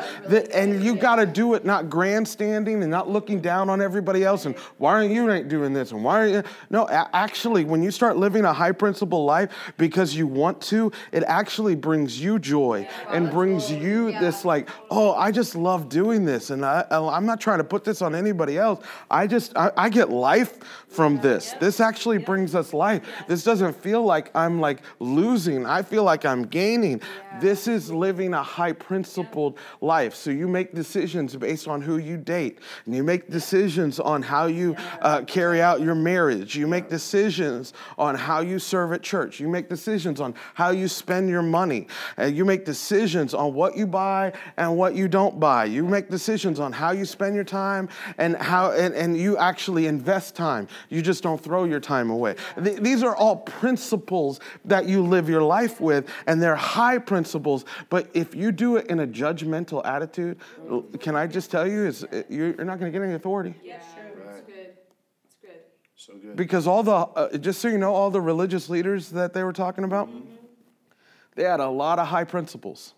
And 0.54 0.84
you 0.84 0.96
got 0.96 1.18
to 1.18 1.26
do 1.26 1.54
it 1.56 1.66
not 1.66 1.90
grandstanding 1.90 2.82
and 2.82 2.92
not 2.92 3.10
looking 3.10 3.42
down 3.42 3.70
on 3.70 3.82
everybody 3.82 4.24
else 4.24 4.46
and 4.46 4.58
why 4.78 4.94
aren't 4.94 5.12
you 5.12 5.44
doing 5.44 5.74
this 5.74 5.81
and 5.90 6.04
why 6.04 6.22
are 6.22 6.28
you 6.28 6.44
no 6.70 6.88
actually 6.90 7.66
when 7.66 7.82
you 7.82 7.90
start 7.90 8.18
living 8.18 8.46
a 8.46 8.54
high 8.54 8.72
principle 8.72 9.26
life 9.26 9.74
because 9.78 10.16
you 10.16 10.28
want 10.28 10.62
to 10.62 10.92
it 11.12 11.24
actually 11.24 11.74
brings 11.74 12.22
you 12.22 12.38
joy 12.38 12.88
and 13.10 13.32
brings 13.32 13.72
you 13.72 14.12
this 14.20 14.46
like 14.46 14.70
oh 14.92 15.14
i 15.16 15.32
just 15.32 15.56
love 15.56 15.90
doing 15.90 16.26
this. 16.26 16.50
And 16.50 16.66
I, 16.66 16.86
i'm 16.92 17.26
not 17.26 17.40
trying 17.40 17.60
to 17.60 17.64
put 17.64 17.84
this 17.84 18.02
on 18.02 18.14
anybody 18.14 18.58
else. 18.58 18.84
I 19.10 19.28
just 19.28 19.56
i, 19.56 19.72
I 19.78 19.90
get 19.90 20.10
life 20.10 20.60
from 20.90 21.20
this. 21.22 21.54
this 21.60 21.80
actually 21.80 22.18
brings 22.18 22.54
us 22.54 22.74
life. 22.74 23.02
This 23.28 23.44
doesn't 23.44 23.76
feel 23.76 24.04
like 24.04 24.30
i'm 24.36 24.60
like 24.60 24.82
losing. 25.00 25.66
I 25.66 25.82
feel 25.82 26.04
like 26.04 26.26
i'm 26.26 26.44
gaining. 26.44 27.02
This 27.40 27.68
is 27.68 27.92
living 27.92 28.34
a 28.34 28.44
high 28.44 28.74
principled 28.74 29.58
life. 29.80 30.14
So 30.16 30.32
you 30.32 30.48
make 30.48 30.74
decisions 30.74 31.36
based 31.36 31.68
on 31.68 31.82
who 31.82 31.98
you 31.98 32.18
date. 32.18 32.60
And 32.86 32.94
you 32.94 33.04
make 33.04 33.30
decisions 33.30 34.00
on 34.00 34.22
how 34.22 34.48
you 34.48 34.76
uh, 35.02 35.22
carry 35.22 35.62
out 35.62 35.71
about 35.72 35.86
your 35.86 35.96
marriage. 35.96 36.56
You 36.56 36.68
make 36.68 36.90
decisions 36.90 37.74
on 37.98 38.16
how 38.16 38.42
you 38.42 38.60
serve 38.60 38.92
at 38.92 39.02
church. 39.02 39.40
You 39.40 39.48
make 39.48 39.70
decisions 39.70 40.20
on 40.20 40.36
how 40.54 40.72
you 40.72 40.90
spend 40.90 41.30
your 41.30 41.42
money. 41.42 41.88
And 42.18 42.36
you 42.36 42.44
make 42.44 42.66
decisions 42.66 43.34
on 43.34 43.54
what 43.54 43.78
you 43.78 43.88
buy 43.88 44.34
and 44.58 44.76
what 44.76 44.96
you 44.96 45.08
don't 45.08 45.40
buy. 45.40 45.66
You 45.66 45.86
make 45.86 46.10
decisions 46.10 46.60
on 46.60 46.74
how 46.74 46.92
you 46.92 47.06
spend 47.06 47.36
your 47.36 47.46
time 47.46 47.88
and 48.18 48.36
how 48.36 48.72
and, 48.72 48.94
and 48.94 49.16
you 49.16 49.38
actually 49.38 49.88
invest 49.88 50.36
time. 50.36 50.68
You 50.90 51.02
just 51.02 51.24
don't 51.24 51.42
throw 51.42 51.64
your 51.64 51.80
time 51.80 52.10
away. 52.10 52.36
Th- 52.62 52.80
these 52.80 53.02
are 53.02 53.16
all 53.16 53.38
principles 53.38 54.42
that 54.66 54.88
you 54.88 55.02
live 55.02 55.30
your 55.30 55.42
life 55.42 55.80
with, 55.80 56.10
and 56.28 56.42
they're 56.42 56.56
high 56.56 56.98
principles. 56.98 57.64
But 57.90 58.10
if 58.14 58.36
you 58.36 58.52
do 58.52 58.76
it 58.76 58.88
in 58.88 59.00
a 59.00 59.08
judgmental 59.08 59.86
attitude, 59.86 60.38
can 61.00 61.16
I 61.16 61.28
just 61.28 61.50
tell 61.50 61.66
you, 61.66 61.86
is 61.86 62.04
uh, 62.04 62.24
you're 62.30 62.66
not 62.66 62.78
going 62.80 62.92
to 62.92 62.98
get 62.98 63.06
any 63.06 63.14
authority 63.14 63.56
that's 64.32 64.44
good. 64.46 64.74
That's 65.24 65.36
good. 65.42 65.60
So 66.02 66.14
good. 66.14 66.36
Because 66.36 66.66
all 66.66 66.82
the, 66.82 66.92
uh, 66.92 67.38
just 67.38 67.62
so 67.62 67.68
you 67.68 67.78
know, 67.78 67.94
all 67.94 68.10
the 68.10 68.22
religious 68.22 68.70
leaders 68.70 69.10
that 69.10 69.34
they 69.34 69.44
were 69.44 69.54
talking 69.54 69.84
about, 69.84 70.08
mm-hmm. 70.08 70.26
they 71.36 71.44
had 71.44 71.60
a 71.60 71.70
lot 71.70 72.00
of 72.00 72.08
high 72.08 72.24
principles 72.24 72.96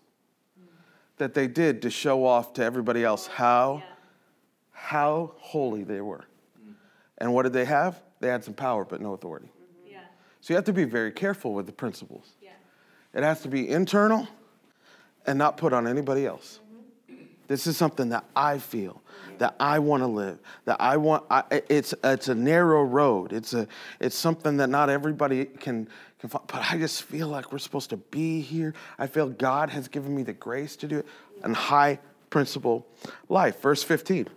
that 1.18 1.34
they 1.34 1.46
did 1.46 1.82
to 1.82 1.90
show 1.90 2.24
off 2.24 2.54
to 2.54 2.64
everybody 2.64 3.04
else 3.04 3.26
how, 3.26 3.82
how 4.72 5.32
holy 5.36 5.84
they 5.84 6.00
were. 6.00 6.24
Mm. 6.58 6.72
And 7.18 7.34
what 7.34 7.42
did 7.42 7.52
they 7.52 7.66
have? 7.66 8.00
They 8.20 8.28
had 8.28 8.42
some 8.42 8.54
power, 8.54 8.86
but 8.86 9.02
no 9.02 9.12
authority. 9.12 9.48
Mm-hmm. 9.48 9.92
Yeah, 9.92 9.98
So 10.40 10.54
you 10.54 10.56
have 10.56 10.64
to 10.64 10.72
be 10.72 10.84
very 10.84 11.12
careful 11.12 11.52
with 11.52 11.66
the 11.66 11.72
principles. 11.72 12.32
yeah. 12.40 12.52
It 13.12 13.22
has 13.22 13.42
to 13.42 13.48
be 13.48 13.68
internal 13.68 14.26
and 15.26 15.38
not 15.38 15.58
put 15.58 15.74
on 15.74 15.86
anybody 15.86 16.24
else. 16.24 16.60
This 17.46 17.66
is 17.66 17.76
something 17.76 18.08
that 18.08 18.24
I 18.34 18.58
feel, 18.58 19.02
that 19.38 19.54
I 19.60 19.78
want 19.78 20.02
to 20.02 20.06
live, 20.06 20.38
that 20.64 20.80
I 20.80 20.96
want. 20.96 21.24
I, 21.30 21.44
it's 21.68 21.94
it's 22.02 22.28
a 22.28 22.34
narrow 22.34 22.82
road. 22.82 23.32
It's 23.32 23.52
a 23.52 23.66
it's 24.00 24.16
something 24.16 24.56
that 24.56 24.68
not 24.68 24.88
everybody 24.90 25.44
can 25.44 25.88
can. 26.18 26.30
Find, 26.30 26.46
but 26.46 26.72
I 26.72 26.78
just 26.78 27.02
feel 27.02 27.28
like 27.28 27.52
we're 27.52 27.58
supposed 27.58 27.90
to 27.90 27.98
be 27.98 28.40
here. 28.40 28.74
I 28.98 29.06
feel 29.06 29.28
God 29.28 29.70
has 29.70 29.88
given 29.88 30.14
me 30.14 30.22
the 30.22 30.32
grace 30.32 30.76
to 30.76 30.88
do 30.88 30.98
it. 30.98 31.06
And 31.42 31.54
high 31.54 31.98
principle 32.30 32.86
life. 33.28 33.60
Verse 33.60 33.82
fifteen. 33.82 34.28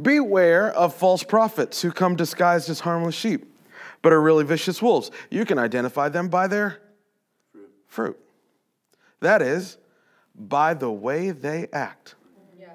Beware 0.00 0.70
of 0.72 0.94
false 0.94 1.24
prophets 1.24 1.82
who 1.82 1.90
come 1.90 2.14
disguised 2.14 2.68
as 2.70 2.80
harmless 2.80 3.14
sheep, 3.14 3.52
but 4.02 4.12
are 4.12 4.20
really 4.20 4.44
vicious 4.44 4.82
wolves. 4.82 5.10
You 5.30 5.44
can 5.44 5.58
identify 5.58 6.08
them 6.08 6.28
by 6.28 6.46
their 6.46 6.80
fruit. 7.86 8.16
That 9.20 9.42
is, 9.42 9.78
by 10.38 10.74
the 10.74 10.90
way 10.90 11.30
they 11.30 11.68
act. 11.72 12.14
Yeah. 12.58 12.72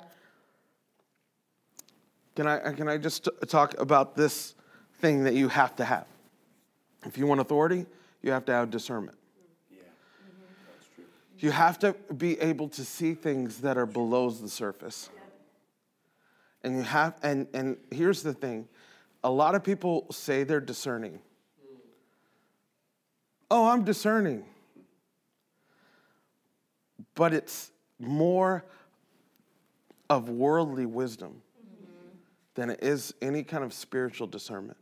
Can 2.35 2.47
I, 2.47 2.59
uh, 2.59 2.73
can 2.73 2.89
I 2.89 2.97
just 2.97 3.29
talk 3.47 3.79
about 3.79 4.15
this 4.15 4.55
thing 4.99 5.23
that 5.23 5.33
you 5.33 5.47
have 5.47 5.75
to 5.77 5.85
have? 5.85 6.05
If 7.05 7.17
you 7.17 7.25
want 7.25 7.41
authority, 7.41 7.85
you 8.21 8.31
have 8.31 8.45
to 8.45 8.51
have 8.51 8.69
discernment. 8.69 9.17
Yeah. 9.71 9.79
Mm-hmm. 9.79 10.43
That's 10.67 10.87
true. 10.95 11.05
You 11.39 11.51
have 11.51 11.79
to 11.79 11.95
be 12.15 12.39
able 12.39 12.69
to 12.69 12.83
see 12.83 13.13
things 13.13 13.59
that 13.61 13.77
are 13.77 13.85
below 13.85 14.29
the 14.29 14.49
surface. 14.49 15.09
And 16.65 16.77
you 16.77 16.83
have 16.83 17.15
and 17.21 17.47
and 17.53 17.75
here's 17.91 18.23
the 18.23 18.33
thing. 18.33 18.69
A 19.25 19.29
lot 19.29 19.53
of 19.53 19.63
people 19.63 20.05
say 20.11 20.43
they're 20.45 20.61
discerning. 20.61 21.19
Hmm. 21.61 21.77
Oh, 23.51 23.67
I'm 23.67 23.83
discerning. 23.83 24.45
But 27.15 27.33
it's 27.33 27.71
more 27.99 28.65
of 30.09 30.29
worldly 30.29 30.85
wisdom 30.85 31.41
than 32.55 32.69
it 32.69 32.83
is 32.83 33.13
any 33.21 33.43
kind 33.43 33.63
of 33.63 33.73
spiritual 33.73 34.27
discernment. 34.27 34.77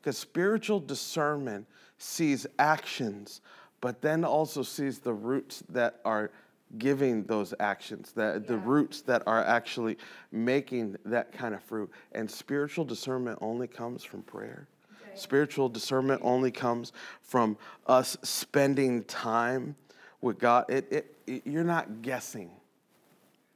Because 0.00 0.18
spiritual 0.18 0.80
discernment 0.80 1.66
sees 1.98 2.46
actions, 2.58 3.40
but 3.80 4.02
then 4.02 4.24
also 4.24 4.62
sees 4.62 4.98
the 4.98 5.12
roots 5.12 5.62
that 5.70 6.00
are 6.04 6.30
giving 6.78 7.24
those 7.24 7.54
actions, 7.60 8.12
that 8.12 8.46
the 8.46 8.56
roots 8.56 9.00
that 9.02 9.22
are 9.26 9.42
actually 9.44 9.96
making 10.32 10.96
that 11.04 11.32
kind 11.32 11.54
of 11.54 11.62
fruit. 11.62 11.90
And 12.12 12.30
spiritual 12.30 12.84
discernment 12.84 13.38
only 13.40 13.66
comes 13.66 14.04
from 14.04 14.22
prayer. 14.22 14.68
Spiritual 15.14 15.68
discernment 15.68 16.20
only 16.24 16.50
comes 16.50 16.92
from 17.22 17.56
us 17.86 18.16
spending 18.22 19.04
time 19.04 19.76
with 20.24 20.38
God. 20.38 20.64
It, 20.68 20.86
it, 20.90 21.16
it- 21.26 21.46
you're 21.46 21.62
not 21.64 22.02
guessing 22.02 22.50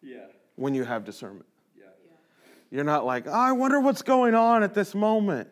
Yeah. 0.02 0.26
when 0.57 0.74
you 0.74 0.85
have 0.85 1.04
discernment. 1.04 1.46
Yeah. 1.76 1.87
You're 2.70 2.85
not 2.85 3.04
like, 3.04 3.26
oh, 3.26 3.33
I 3.33 3.52
wonder 3.52 3.81
what's 3.81 4.02
going 4.02 4.35
on 4.35 4.62
at 4.62 4.74
this 4.74 4.94
moment. 4.94 5.48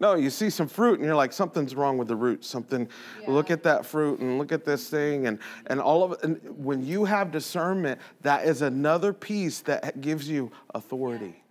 No, 0.00 0.14
you 0.14 0.30
see 0.30 0.48
some 0.48 0.68
fruit 0.68 1.00
and 1.00 1.04
you're 1.04 1.16
like, 1.16 1.32
something's 1.32 1.74
wrong 1.74 1.98
with 1.98 2.06
the 2.06 2.14
root. 2.14 2.44
Something, 2.44 2.88
look 3.26 3.50
at 3.50 3.64
that 3.64 3.84
fruit 3.84 4.20
and 4.20 4.38
look 4.38 4.52
at 4.52 4.64
this 4.64 4.88
thing. 4.88 5.26
And, 5.26 5.40
and 5.66 5.80
all 5.80 6.04
of 6.04 6.12
it. 6.12 6.22
And 6.22 6.40
when 6.64 6.86
you 6.86 7.04
have 7.04 7.32
discernment, 7.32 8.00
that 8.20 8.44
is 8.44 8.62
another 8.62 9.12
piece 9.12 9.60
that 9.62 10.00
gives 10.00 10.28
you 10.28 10.52
authority. 10.72 11.42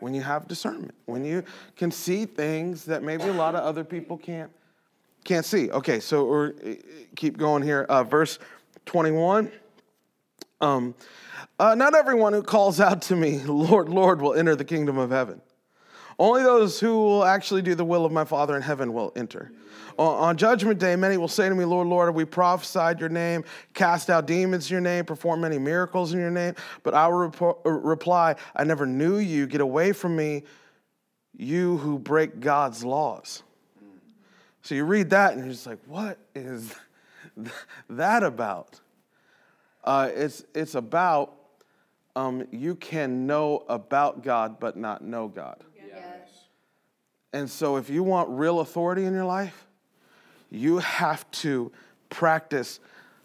When 0.00 0.14
you 0.14 0.22
have 0.22 0.48
discernment, 0.48 0.94
when 1.04 1.24
you 1.26 1.44
can 1.76 1.90
see 1.90 2.24
things 2.24 2.86
that 2.86 3.02
maybe 3.02 3.24
a 3.24 3.32
lot 3.34 3.54
of 3.54 3.62
other 3.62 3.84
people 3.84 4.16
can't 4.16 4.50
can't 5.24 5.44
see. 5.44 5.70
Okay, 5.70 6.00
so 6.00 6.24
we're, 6.24 6.52
keep 7.16 7.38
going 7.38 7.62
here. 7.62 7.82
Uh, 7.88 8.04
verse 8.04 8.38
21. 8.86 9.50
Um, 10.60 10.94
uh, 11.58 11.74
not 11.74 11.94
everyone 11.94 12.32
who 12.32 12.42
calls 12.42 12.80
out 12.80 13.02
to 13.02 13.16
me, 13.16 13.38
Lord, 13.40 13.88
Lord, 13.88 14.20
will 14.20 14.34
enter 14.34 14.56
the 14.56 14.64
kingdom 14.64 14.98
of 14.98 15.10
heaven. 15.10 15.40
Only 16.18 16.42
those 16.42 16.78
who 16.78 16.98
will 16.98 17.24
actually 17.24 17.62
do 17.62 17.74
the 17.74 17.84
will 17.84 18.04
of 18.04 18.12
my 18.12 18.24
Father 18.24 18.54
in 18.56 18.62
heaven 18.62 18.92
will 18.92 19.12
enter. 19.16 19.50
On, 19.98 20.36
judgment 20.36 20.78
day, 20.78 20.96
many 20.96 21.16
will 21.16 21.28
say 21.28 21.48
to 21.48 21.54
me, 21.54 21.64
Lord, 21.64 21.86
Lord, 21.86 22.14
we 22.14 22.24
prophesied 22.24 22.98
your 22.98 23.08
name, 23.08 23.44
cast 23.74 24.08
out 24.08 24.26
demons 24.26 24.70
in 24.70 24.74
your 24.74 24.80
name, 24.80 25.04
performed 25.04 25.42
many 25.42 25.58
miracles 25.58 26.12
in 26.12 26.20
your 26.20 26.30
name. 26.30 26.54
But 26.82 26.94
I 26.94 27.08
will 27.08 27.30
repo- 27.30 27.58
uh, 27.66 27.70
reply, 27.70 28.36
I 28.56 28.64
never 28.64 28.86
knew 28.86 29.16
you. 29.16 29.46
Get 29.46 29.60
away 29.60 29.92
from 29.92 30.16
me, 30.16 30.44
you 31.36 31.76
who 31.78 31.98
break 31.98 32.40
God's 32.40 32.84
laws. 32.84 33.42
So 34.62 34.74
you 34.74 34.84
read 34.84 35.10
that 35.10 35.34
and 35.34 35.42
you're 35.44 35.52
just 35.52 35.66
like, 35.66 35.80
what 35.86 36.18
is 36.34 36.74
that 37.90 38.22
about? 38.22 38.80
Uh, 39.84 40.10
it's, 40.14 40.44
it's 40.54 40.74
about 40.74 41.34
um, 42.14 42.46
you 42.50 42.74
can 42.76 43.26
know 43.26 43.64
about 43.68 44.22
God 44.22 44.60
but 44.60 44.76
not 44.76 45.02
know 45.02 45.28
God. 45.28 45.64
Yes. 45.76 46.28
And 47.32 47.50
so 47.50 47.76
if 47.76 47.90
you 47.90 48.02
want 48.02 48.28
real 48.30 48.60
authority 48.60 49.04
in 49.04 49.12
your 49.12 49.24
life, 49.24 49.66
you 50.50 50.78
have 50.78 51.28
to 51.30 51.72
practice 52.10 52.78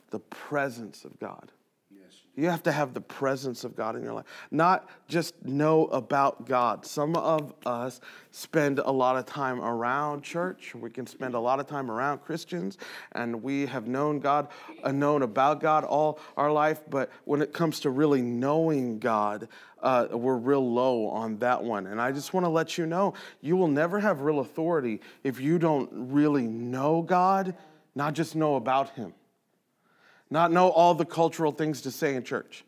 the 0.09 0.19
presence 0.19 1.05
of 1.05 1.19
God. 1.19 1.51
You 2.37 2.51
have 2.51 2.61
to 2.63 2.71
have 2.71 2.93
the 2.93 3.01
presence 3.01 3.63
of 3.63 3.75
God 3.75 3.95
in 3.95 4.03
your 4.03 4.13
life, 4.13 4.25
not 4.51 4.87
just 5.07 5.43
know 5.43 5.87
about 5.87 6.45
God. 6.45 6.85
Some 6.85 7.15
of 7.15 7.51
us 7.65 7.99
spend 8.29 8.77
a 8.77 8.91
lot 8.91 9.17
of 9.17 9.25
time 9.25 9.59
around 9.59 10.21
church. 10.21 10.75
We 10.75 10.91
can 10.91 11.07
spend 11.07 11.33
a 11.33 11.39
lot 11.39 11.59
of 11.59 11.65
time 11.65 11.89
around 11.89 12.19
Christians, 12.19 12.77
and 13.13 13.41
we 13.41 13.65
have 13.65 13.87
known 13.87 14.19
God, 14.19 14.49
uh, 14.83 14.91
known 14.91 15.23
about 15.23 15.61
God 15.61 15.83
all 15.83 16.19
our 16.37 16.51
life. 16.51 16.81
But 16.87 17.09
when 17.25 17.41
it 17.41 17.53
comes 17.53 17.79
to 17.79 17.89
really 17.89 18.21
knowing 18.21 18.99
God, 18.99 19.47
uh, 19.81 20.05
we're 20.11 20.37
real 20.37 20.71
low 20.71 21.07
on 21.07 21.39
that 21.39 21.63
one. 21.63 21.87
And 21.87 21.99
I 21.99 22.11
just 22.11 22.35
want 22.35 22.45
to 22.45 22.49
let 22.49 22.77
you 22.77 22.85
know, 22.85 23.15
you 23.41 23.57
will 23.57 23.67
never 23.67 23.99
have 23.99 24.21
real 24.21 24.41
authority 24.41 25.01
if 25.23 25.39
you 25.39 25.57
don't 25.57 25.89
really 25.91 26.45
know 26.45 27.01
God, 27.01 27.55
not 27.95 28.13
just 28.13 28.35
know 28.35 28.57
about 28.57 28.91
Him 28.91 29.15
not 30.29 30.51
know 30.51 30.69
all 30.69 30.93
the 30.93 31.05
cultural 31.05 31.51
things 31.51 31.81
to 31.81 31.91
say 31.91 32.15
in 32.15 32.23
church. 32.23 32.63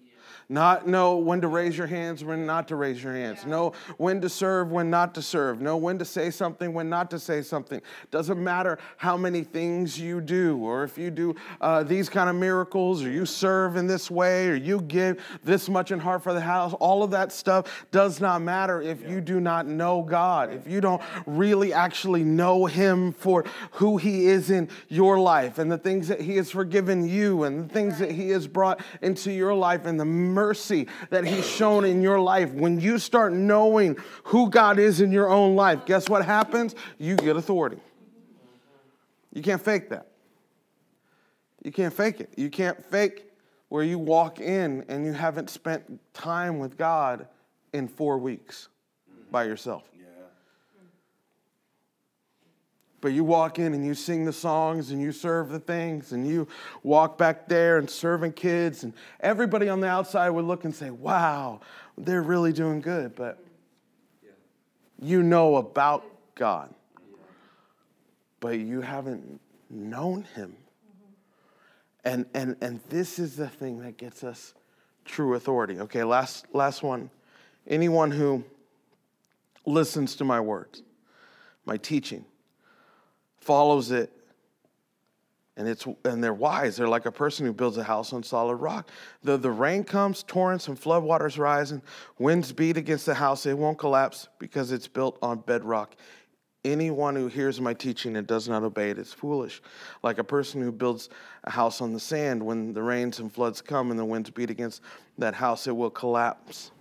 Not 0.52 0.88
know 0.88 1.18
when 1.18 1.42
to 1.42 1.48
raise 1.48 1.78
your 1.78 1.86
hands, 1.86 2.24
when 2.24 2.48
not 2.48 2.68
to 2.70 2.76
raise 2.76 3.04
your 3.04 3.14
hands. 3.14 3.46
Know 3.46 3.74
when 3.98 4.20
to 4.22 4.30
serve, 4.30 4.72
when 4.72 4.90
not 4.90 5.14
to 5.14 5.22
serve. 5.22 5.62
Know 5.62 5.78
when 5.78 6.00
to 6.00 6.06
say 6.06 6.32
something, 6.32 6.74
when 6.74 6.90
not 6.90 7.12
to 7.12 7.20
say 7.20 7.44
something. 7.44 7.80
Doesn't 8.10 8.44
matter 8.44 8.80
how 8.98 9.16
many 9.16 9.44
things 9.44 10.00
you 10.00 10.22
do, 10.22 10.58
or 10.58 10.84
if 10.84 10.98
you 10.98 11.12
do 11.12 11.36
uh, 11.62 11.84
these 11.84 12.10
kind 12.10 12.32
of 12.32 12.36
miracles, 12.36 13.04
or 13.04 13.12
you 13.12 13.28
serve 13.28 13.76
in 13.76 13.86
this 13.86 14.10
way, 14.10 14.48
or 14.48 14.56
you 14.56 14.82
give 14.82 15.24
this 15.44 15.70
much 15.70 15.92
in 15.92 16.00
heart 16.00 16.24
for 16.24 16.34
the 16.34 16.42
house. 16.42 16.74
All 16.80 17.04
of 17.04 17.12
that 17.12 17.32
stuff 17.32 17.86
does 17.92 18.20
not 18.20 18.42
matter 18.42 18.82
if 18.82 19.08
you 19.08 19.22
do 19.22 19.40
not 19.40 19.68
know 19.68 20.02
God. 20.02 20.52
If 20.52 20.68
you 20.68 20.82
don't 20.82 21.04
really 21.28 21.74
actually 21.74 22.24
know 22.24 22.66
Him 22.66 23.12
for 23.12 23.46
who 23.74 23.98
He 23.98 24.26
is 24.26 24.50
in 24.50 24.68
your 24.88 25.20
life, 25.20 25.60
and 25.60 25.72
the 25.72 25.78
things 25.78 26.08
that 26.08 26.22
He 26.22 26.38
has 26.38 26.50
forgiven 26.50 27.08
you, 27.08 27.44
and 27.44 27.70
the 27.70 27.72
things 27.72 28.00
that 28.00 28.10
He 28.10 28.30
has 28.30 28.48
brought 28.48 28.82
into 29.04 29.32
your 29.32 29.54
life, 29.54 29.86
and 29.86 30.00
the 30.00 30.06
mercy 30.40 30.88
that 31.10 31.26
He's 31.26 31.46
shown 31.46 31.84
in 31.84 32.02
your 32.02 32.20
life, 32.20 32.52
when 32.54 32.80
you 32.80 32.98
start 32.98 33.34
knowing 33.34 33.98
who 34.24 34.50
God 34.50 34.80
is 34.80 35.02
in 35.02 35.12
your 35.12 35.30
own 35.30 35.58
life, 35.58 35.86
guess 35.86 36.08
what 36.08 36.24
happens? 36.24 36.76
You 36.98 37.18
get 37.18 37.36
authority. 37.36 37.80
You 39.34 39.42
can't 39.42 39.62
fake 39.62 39.90
that. 39.90 40.08
You 41.64 41.74
can't 41.74 41.94
fake 41.94 42.22
it. 42.22 42.30
You 42.38 42.50
can't 42.50 42.84
fake 42.86 43.26
where 43.68 43.84
you 43.84 44.00
walk 44.00 44.40
in 44.40 44.86
and 44.88 45.06
you 45.06 45.12
haven't 45.12 45.50
spent 45.50 46.00
time 46.14 46.58
with 46.58 46.78
God 46.78 47.28
in 47.74 47.88
four 47.88 48.18
weeks 48.18 48.70
by 49.30 49.44
yourself. 49.44 49.84
Yeah. 49.94 50.06
But 53.02 53.14
you 53.14 53.24
walk 53.24 53.60
in 53.60 53.74
and 53.74 53.86
you 53.86 53.94
sing 53.94 54.26
the 54.26 54.34
songs 54.34 54.92
and 54.92 55.02
you 55.02 55.12
serve 55.12 55.50
the 55.50 55.60
things 55.60 56.12
and 56.12 56.28
you 56.28 56.48
walk 56.84 57.18
back 57.18 57.48
there 57.48 57.78
and 57.78 57.90
serving 57.90 58.34
kids 58.34 58.84
and 58.84 58.94
everybody 59.22 59.70
on 59.70 59.80
the 59.80 59.88
outside 59.88 60.30
would 60.30 60.46
look 60.46 60.66
and 60.66 60.76
say, 60.76 60.90
"Wow, 60.90 61.62
they're 61.98 62.22
really 62.22 62.52
doing 62.52 62.82
good." 62.82 63.16
But 63.16 63.44
you 65.02 65.24
know 65.24 65.56
about 65.56 66.06
God. 66.36 66.74
But 68.40 68.60
you 68.60 68.82
haven't 68.82 69.40
known 69.70 70.24
him. 70.36 70.56
And 72.04 72.26
and 72.34 72.56
and 72.62 72.80
this 72.90 73.20
is 73.20 73.36
the 73.36 73.48
thing 73.48 73.80
that 73.82 73.98
gets 73.98 74.24
us 74.24 74.54
true 75.06 75.36
authority. 75.36 75.80
Okay, 75.80 76.04
last 76.04 76.46
last 76.54 76.84
one. 76.84 77.10
Anyone 77.68 78.12
who 78.12 78.44
listens 79.66 80.16
to 80.16 80.26
my 80.26 80.40
words, 80.40 80.82
my 81.66 81.78
teaching, 81.78 82.26
follows 83.42 83.92
it, 83.92 84.12
and 85.58 85.68
it's 85.68 85.86
and 86.06 86.24
they're 86.24 86.34
wise. 86.34 86.78
They're 86.78 86.88
like 86.88 87.06
a 87.06 87.12
person 87.12 87.46
who 87.46 87.54
builds 87.54 87.78
a 87.78 87.84
house 87.84 88.14
on 88.14 88.24
solid 88.24 88.56
rock. 88.56 88.90
The 89.24 89.38
the 89.38 89.52
rain 89.52 89.84
comes, 89.84 90.24
torrents 90.24 90.68
and 90.68 90.80
floodwaters 90.80 91.38
rise, 91.38 91.72
and 91.72 91.82
winds 92.18 92.52
beat 92.52 92.78
against 92.78 93.06
the 93.06 93.14
house. 93.14 93.46
It 93.46 93.58
won't 93.58 93.78
collapse 93.78 94.28
because 94.40 94.72
it's 94.72 94.88
built 94.88 95.18
on 95.22 95.40
bedrock. 95.40 95.96
Anyone 96.66 97.16
who 97.16 97.28
hears 97.28 97.62
my 97.62 97.74
teaching 97.74 98.18
and 98.18 98.28
does 98.28 98.50
not 98.50 98.64
obey 98.64 98.90
it 98.90 98.98
is 98.98 99.14
foolish. 99.14 99.62
Like 100.04 100.18
a 100.18 100.24
person 100.24 100.62
who 100.62 100.74
builds 100.74 101.10
a 101.46 101.50
house 101.50 101.80
on 101.80 101.94
the 101.94 102.00
sand, 102.00 102.46
when 102.46 102.74
the 102.74 102.84
rains 102.84 103.20
and 103.20 103.32
floods 103.32 103.62
come 103.62 103.92
and 103.92 104.00
the 104.00 104.04
winds 104.04 104.30
beat 104.30 104.50
against 104.50 104.82
that 105.18 105.34
house, 105.34 105.68
it 105.68 105.76
will 105.76 105.90
collapse 105.90 106.72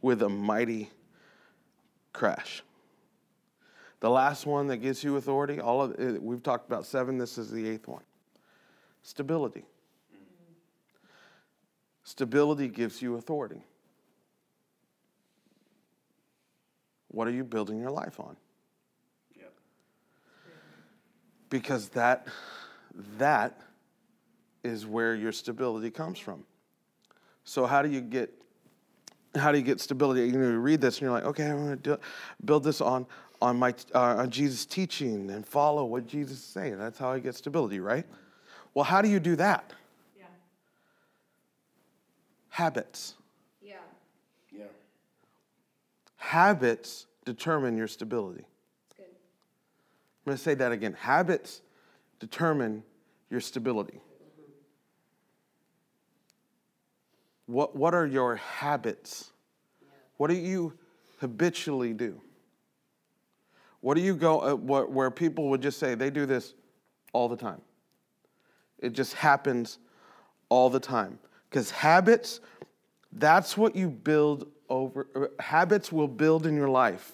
with 0.00 0.22
a 0.22 0.28
mighty 0.28 0.90
crash. 2.12 2.62
The 4.00 4.10
last 4.10 4.46
one 4.46 4.66
that 4.68 4.78
gives 4.78 5.04
you 5.04 5.16
authority, 5.16 5.60
all 5.60 5.82
of 5.82 5.98
it, 6.00 6.22
we've 6.22 6.42
talked 6.42 6.66
about 6.66 6.86
seven, 6.86 7.18
this 7.18 7.36
is 7.36 7.50
the 7.50 7.68
eighth 7.68 7.86
one. 7.86 8.02
Stability. 9.02 9.64
Stability 12.04 12.68
gives 12.68 13.00
you 13.02 13.16
authority. 13.16 13.62
What 17.08 17.28
are 17.28 17.32
you 17.32 17.44
building 17.44 17.78
your 17.78 17.90
life 17.90 18.18
on? 18.20 18.36
Because 21.50 21.88
that 21.90 22.28
that 23.18 23.60
is 24.62 24.86
where 24.86 25.14
your 25.14 25.32
stability 25.32 25.90
comes 25.90 26.18
from. 26.18 26.44
So 27.44 27.66
how 27.66 27.82
do 27.82 27.88
you 27.88 28.00
get 28.00 28.32
how 29.34 29.52
do 29.52 29.58
you 29.58 29.64
get 29.64 29.80
stability? 29.80 30.26
You 30.26 30.38
know, 30.38 30.50
you 30.50 30.58
read 30.58 30.80
this 30.80 30.96
and 30.96 31.02
you're 31.02 31.12
like, 31.12 31.24
okay, 31.24 31.46
I'm 31.46 31.64
going 31.64 31.78
to 31.80 32.00
build 32.44 32.64
this 32.64 32.80
on 32.80 33.06
on 33.40 33.56
my 33.56 33.74
uh, 33.94 34.16
on 34.16 34.30
Jesus' 34.30 34.66
teaching 34.66 35.30
and 35.30 35.46
follow 35.46 35.84
what 35.84 36.06
Jesus 36.06 36.38
is 36.38 36.44
saying. 36.44 36.78
That's 36.78 36.98
how 36.98 37.10
I 37.10 37.18
get 37.18 37.34
stability, 37.34 37.80
right? 37.80 38.06
Well, 38.74 38.84
how 38.84 39.02
do 39.02 39.08
you 39.08 39.20
do 39.20 39.36
that? 39.36 39.72
Yeah. 40.16 40.24
Habits. 42.48 43.14
Yeah. 43.62 43.76
Yeah. 44.52 44.64
Habits 46.16 47.06
determine 47.24 47.76
your 47.76 47.88
stability. 47.88 48.44
It's 48.88 48.96
good. 48.96 49.06
I'm 49.06 50.24
going 50.26 50.36
to 50.36 50.42
say 50.42 50.54
that 50.54 50.70
again. 50.70 50.92
Habits 50.92 51.62
determine 52.20 52.84
your 53.30 53.40
stability. 53.40 54.00
What, 57.46 57.74
what 57.74 57.94
are 57.94 58.06
your 58.06 58.36
habits? 58.36 59.32
What 60.18 60.30
do 60.30 60.36
you 60.36 60.74
habitually 61.18 61.92
do? 61.92 62.20
What 63.80 63.94
do 63.94 64.02
you 64.02 64.14
go, 64.14 64.40
uh, 64.40 64.54
what, 64.54 64.90
where 64.90 65.10
people 65.10 65.48
would 65.50 65.62
just 65.62 65.78
say 65.78 65.94
they 65.94 66.10
do 66.10 66.26
this 66.26 66.54
all 67.12 67.28
the 67.28 67.36
time? 67.36 67.60
It 68.78 68.92
just 68.92 69.14
happens 69.14 69.78
all 70.48 70.70
the 70.70 70.80
time. 70.80 71.18
Because 71.48 71.70
habits, 71.70 72.40
that's 73.12 73.56
what 73.56 73.74
you 73.74 73.88
build 73.88 74.48
over, 74.68 75.06
uh, 75.14 75.42
habits 75.42 75.90
will 75.90 76.08
build 76.08 76.46
in 76.46 76.54
your 76.54 76.68
life 76.68 77.12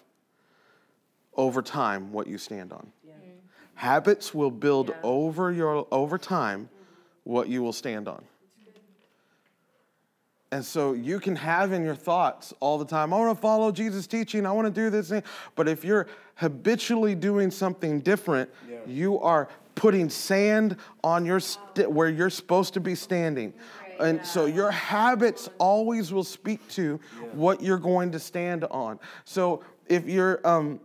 over 1.37 1.63
time 1.63 2.13
what 2.13 2.27
you 2.27 2.39
stand 2.39 2.73
on. 2.73 2.93
Habits 3.75 4.33
will 4.33 4.51
build 4.51 4.91
over 5.03 5.53
your 5.53 5.87
over 5.91 6.17
time 6.17 6.71
what 7.25 7.49
you 7.49 7.63
will 7.63 7.75
stand 7.75 8.09
on. 8.09 8.25
And 10.53 10.65
so 10.65 10.93
you 10.93 11.19
can 11.19 11.35
have 11.37 11.73
in 11.73 11.83
your 11.85 11.97
thoughts 11.97 12.55
all 12.61 12.79
the 12.79 12.85
time, 12.85 13.13
I 13.13 13.19
want 13.19 13.37
to 13.37 13.41
follow 13.41 13.73
Jesus' 13.73 14.07
teaching, 14.07 14.47
I 14.47 14.53
want 14.53 14.67
to 14.67 14.81
do 14.81 14.91
this 14.91 15.09
thing. 15.09 15.23
But 15.57 15.69
if 15.69 15.85
you're 15.85 16.07
habitually 16.37 17.15
doing 17.15 17.51
something 17.51 18.01
different, 18.01 18.49
Yeah. 18.71 18.79
you 18.87 19.19
are 19.21 19.49
putting 19.75 20.09
sand 20.09 20.77
on 21.03 21.27
your 21.27 21.41
st- 21.41 21.91
where 21.91 22.09
you're 22.09 22.31
supposed 22.31 22.75
to 22.75 22.81
be 22.81 22.95
standing. 22.95 23.53
Right. 23.99 24.09
And 24.09 24.27
so 24.27 24.47
your 24.47 24.71
habits 24.71 25.49
always 25.59 26.13
will 26.13 26.25
speak 26.25 26.67
to 26.71 27.01
what 27.33 27.61
you're 27.63 27.77
going 27.79 28.13
to 28.13 28.19
stand 28.19 28.65
on. 28.65 28.99
So 29.25 29.63
if 29.89 30.09
you're 30.09 30.47
um, 30.47 30.81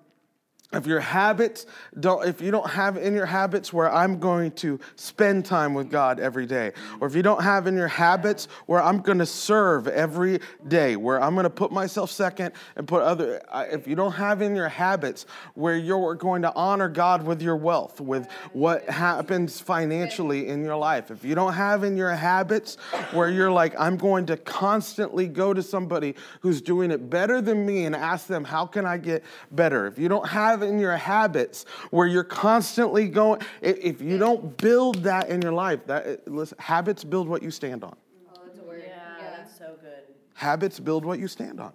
if 0.73 0.85
your 0.85 0.99
habits 0.99 1.65
don't 1.99 2.27
if 2.27 2.41
you 2.41 2.51
don't 2.51 2.69
have 2.69 2.97
in 2.97 3.13
your 3.13 3.25
habits 3.25 3.73
where 3.73 3.91
i'm 3.91 4.19
going 4.19 4.51
to 4.51 4.79
spend 4.95 5.45
time 5.45 5.73
with 5.73 5.89
god 5.89 6.19
every 6.19 6.45
day 6.45 6.71
or 6.99 7.07
if 7.07 7.15
you 7.15 7.21
don't 7.21 7.43
have 7.43 7.67
in 7.67 7.75
your 7.75 7.87
habits 7.87 8.47
where 8.65 8.81
i'm 8.81 8.99
going 8.99 9.17
to 9.17 9.25
serve 9.25 9.87
every 9.87 10.39
day 10.67 10.95
where 10.95 11.21
i'm 11.21 11.33
going 11.33 11.43
to 11.43 11.49
put 11.49 11.71
myself 11.71 12.09
second 12.09 12.51
and 12.75 12.87
put 12.87 13.01
other 13.01 13.41
if 13.71 13.87
you 13.87 13.95
don't 13.95 14.13
have 14.13 14.41
in 14.41 14.55
your 14.55 14.69
habits 14.69 15.25
where 15.55 15.75
you're 15.75 16.15
going 16.15 16.41
to 16.41 16.53
honor 16.55 16.87
god 16.87 17.23
with 17.23 17.41
your 17.41 17.55
wealth 17.55 17.99
with 17.99 18.27
what 18.53 18.87
happens 18.89 19.59
financially 19.59 20.47
in 20.47 20.63
your 20.63 20.75
life 20.75 21.11
if 21.11 21.23
you 21.25 21.35
don't 21.35 21.53
have 21.53 21.83
in 21.83 21.97
your 21.97 22.11
habits 22.11 22.75
where 23.11 23.29
you're 23.29 23.51
like 23.51 23.73
i'm 23.77 23.97
going 23.97 24.25
to 24.25 24.37
constantly 24.37 25.27
go 25.27 25.53
to 25.53 25.61
somebody 25.61 26.15
who's 26.39 26.61
doing 26.61 26.91
it 26.91 27.09
better 27.09 27.41
than 27.41 27.65
me 27.65 27.85
and 27.85 27.95
ask 27.95 28.27
them 28.27 28.43
how 28.43 28.65
can 28.65 28.85
i 28.85 28.97
get 28.97 29.23
better? 29.51 29.87
If 29.87 29.97
you 29.97 30.07
don't 30.07 30.27
have 30.27 30.60
in 30.63 30.79
your 30.79 30.95
habits 30.95 31.65
where 31.89 32.07
you're 32.07 32.23
constantly 32.23 33.07
going 33.07 33.41
if 33.61 34.01
you 34.01 34.17
don't 34.17 34.57
build 34.57 35.03
that 35.03 35.29
in 35.29 35.41
your 35.41 35.53
life 35.53 35.85
that 35.87 36.07
eh, 36.07 36.15
listen, 36.25 36.57
habits 36.59 37.03
build 37.03 37.27
what 37.27 37.41
you 37.41 37.51
stand 37.51 37.83
on. 37.83 37.95
Oh, 38.35 38.41
that's 38.45 38.59
a 38.59 38.63
word. 38.63 38.83
Yeah, 38.85 39.29
that's 39.37 39.57
so 39.57 39.75
good. 39.81 40.03
habits 40.33 40.79
build 40.79 41.05
what 41.05 41.19
you 41.19 41.27
stand 41.27 41.59
on. 41.59 41.73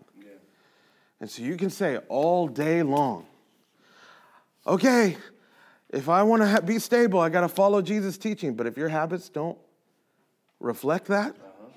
And 1.20 1.30
so 1.30 1.42
you 1.42 1.56
can 1.56 1.70
say 1.70 1.96
all 2.08 2.46
day 2.46 2.82
long 2.82 3.26
okay 4.66 5.16
if 5.90 6.08
i 6.08 6.22
want 6.22 6.42
to 6.42 6.48
ha- 6.48 6.60
be 6.60 6.78
stable 6.78 7.20
i 7.20 7.28
got 7.28 7.42
to 7.42 7.48
follow 7.48 7.80
jesus 7.80 8.18
teaching. 8.18 8.54
But 8.54 8.66
if 8.66 8.76
your 8.76 8.88
habits 8.88 9.28
don't 9.28 9.56
reflect 10.60 11.06
that 11.06 11.30
uh-huh. 11.30 11.68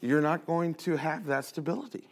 you're 0.00 0.20
not 0.20 0.46
going 0.46 0.74
to 0.74 0.96
have 0.96 1.26
that 1.26 1.44
stability 1.44 2.04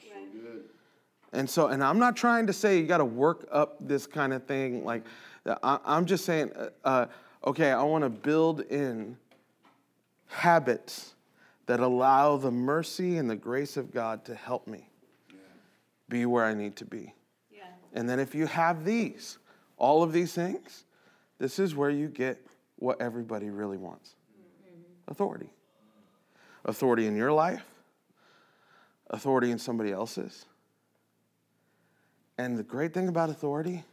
and 1.32 1.48
so, 1.48 1.68
and 1.68 1.82
I'm 1.84 1.98
not 1.98 2.16
trying 2.16 2.46
to 2.46 2.52
say 2.52 2.78
you 2.78 2.86
got 2.86 2.98
to 2.98 3.04
work 3.04 3.46
up 3.52 3.76
this 3.80 4.06
kind 4.06 4.32
of 4.32 4.44
thing. 4.44 4.84
Like, 4.84 5.04
I, 5.46 5.78
I'm 5.84 6.06
just 6.06 6.24
saying, 6.24 6.52
uh, 6.56 6.68
uh, 6.84 7.06
okay, 7.46 7.70
I 7.70 7.82
want 7.82 8.04
to 8.04 8.10
build 8.10 8.60
in 8.62 9.16
habits 10.26 11.14
that 11.66 11.80
allow 11.80 12.36
the 12.36 12.50
mercy 12.50 13.18
and 13.18 13.28
the 13.28 13.36
grace 13.36 13.76
of 13.76 13.92
God 13.92 14.24
to 14.24 14.34
help 14.34 14.66
me 14.66 14.88
be 16.08 16.24
where 16.24 16.44
I 16.44 16.54
need 16.54 16.76
to 16.76 16.84
be. 16.86 17.14
Yeah. 17.52 17.64
And 17.92 18.08
then 18.08 18.18
if 18.18 18.34
you 18.34 18.46
have 18.46 18.84
these, 18.84 19.38
all 19.76 20.02
of 20.02 20.12
these 20.12 20.32
things, 20.32 20.84
this 21.38 21.58
is 21.58 21.74
where 21.74 21.90
you 21.90 22.08
get 22.08 22.44
what 22.76 23.00
everybody 23.00 23.50
really 23.50 23.76
wants 23.76 24.14
authority. 25.08 25.50
Authority 26.64 27.06
in 27.06 27.16
your 27.16 27.32
life, 27.32 27.64
authority 29.08 29.50
in 29.50 29.58
somebody 29.58 29.90
else's. 29.90 30.44
And 32.38 32.56
the 32.56 32.62
great 32.62 32.94
thing 32.94 33.08
about 33.08 33.30
authority, 33.30 33.84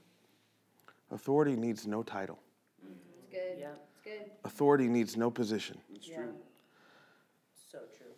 authority 1.12 1.56
needs 1.56 1.88
no 1.88 2.04
title. 2.04 2.40
It's 2.84 3.26
good. 3.32 3.58
Yeah. 3.60 3.70
It's 3.92 4.00
good. 4.04 4.32
Authority 4.44 4.88
needs 4.88 5.18
no 5.18 5.32
position. 5.32 5.82
It's 5.94 6.08
Yeah. 6.08 6.18
true. 6.18 6.36
So 7.72 7.80
true. 7.98 8.14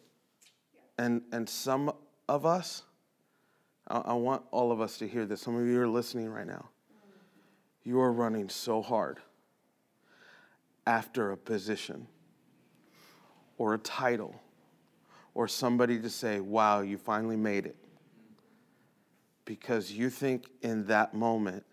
And 0.97 1.23
and 1.31 1.47
some 1.47 1.93
of 2.27 2.45
us, 2.45 2.83
I, 3.87 3.99
I 3.99 4.13
want 4.13 4.43
all 4.51 4.71
of 4.71 4.81
us 4.81 4.97
to 4.97 5.07
hear 5.07 5.25
this. 5.25 5.41
Some 5.41 5.55
of 5.55 5.65
you 5.65 5.79
are 5.81 5.87
listening 5.87 6.29
right 6.29 6.45
now. 6.47 6.69
Mm. 6.91 7.09
You 7.83 7.99
are 8.01 8.11
running 8.11 8.49
so 8.49 8.81
hard 8.81 9.19
after 10.85 11.31
a 11.31 11.37
position 11.37 12.07
or 13.57 13.73
a 13.73 13.77
title 13.77 14.35
or 15.33 15.47
somebody 15.47 15.99
to 15.99 16.09
say, 16.09 16.39
wow, 16.39 16.81
you 16.81 16.97
finally 16.97 17.35
made 17.37 17.65
it. 17.65 17.75
Because 19.47 19.93
you 19.93 20.09
think 20.09 20.49
in 20.61 20.87
that 20.87 21.13
moment, 21.13 21.63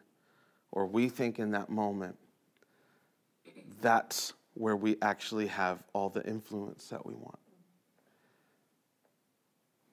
or 0.70 0.86
we 0.86 1.08
think 1.08 1.40
in 1.40 1.50
that 1.50 1.68
moment, 1.68 2.16
that's 3.82 4.32
where 4.54 4.76
we 4.76 4.96
actually 5.02 5.48
have 5.48 5.82
all 5.92 6.08
the 6.08 6.24
influence 6.24 6.86
that 6.90 7.04
we 7.04 7.14
want. 7.14 7.40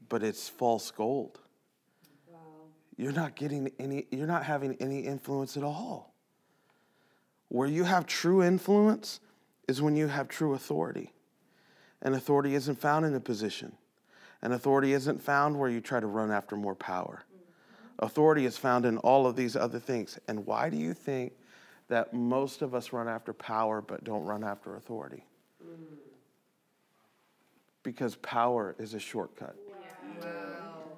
But 0.10 0.22
it's 0.22 0.48
false 0.48 0.92
gold. 0.92 1.40
Wow. 2.28 2.38
You're 2.98 3.14
not 3.14 3.36
getting 3.36 3.72
any, 3.80 4.06
you're 4.12 4.28
not 4.28 4.44
having 4.44 4.78
any 4.80 5.00
influence 5.00 5.58
at 5.58 5.64
all. 5.64 6.14
Where 7.48 7.68
you 7.68 7.84
have 7.84 8.06
true 8.06 8.44
influence 8.44 9.22
is 9.68 9.82
when 9.82 9.96
you 9.96 10.06
have 10.06 10.28
true 10.28 10.54
authority. 10.54 11.14
And 12.04 12.14
authority 12.14 12.54
isn't 12.54 12.80
found 12.80 13.08
in 13.08 13.16
a 13.16 13.20
position. 13.20 13.76
And 14.44 14.54
authority 14.54 14.94
isn't 14.94 15.24
found 15.24 15.58
where 15.58 15.70
you 15.70 15.82
try 15.82 16.00
to 16.00 16.08
run 16.08 16.30
after 16.30 16.56
more 16.56 16.76
power. 16.76 17.26
Authority 18.00 18.46
is 18.46 18.58
found 18.58 18.86
in 18.86 18.98
all 18.98 19.28
of 19.28 19.36
these 19.36 19.56
other 19.56 19.80
things. 19.80 20.18
And 20.28 20.46
why 20.46 20.70
do 20.70 20.78
you 20.78 20.94
think 20.94 21.34
that 21.88 22.14
most 22.14 22.62
of 22.62 22.74
us 22.74 22.94
run 22.94 23.08
after 23.08 23.34
power 23.34 23.82
but 23.82 24.04
don't 24.04 24.24
run 24.24 24.44
after 24.44 24.76
authority? 24.76 25.26
Because 27.84 28.16
power 28.16 28.76
is 28.80 28.94
a 28.94 29.00
shortcut. 29.00 29.56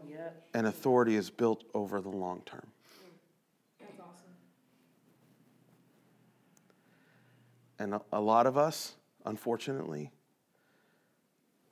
Yep. 0.10 0.45
And 0.53 0.67
authority 0.67 1.15
is 1.15 1.29
built 1.29 1.63
over 1.73 1.99
the 1.99 2.10
long 2.10 2.41
term. 2.45 2.67
That's 3.79 3.99
awesome. 3.99 4.36
And 7.79 7.95
a, 7.95 8.01
a 8.12 8.21
lot 8.21 8.45
of 8.45 8.58
us, 8.58 8.93
unfortunately, 9.25 10.12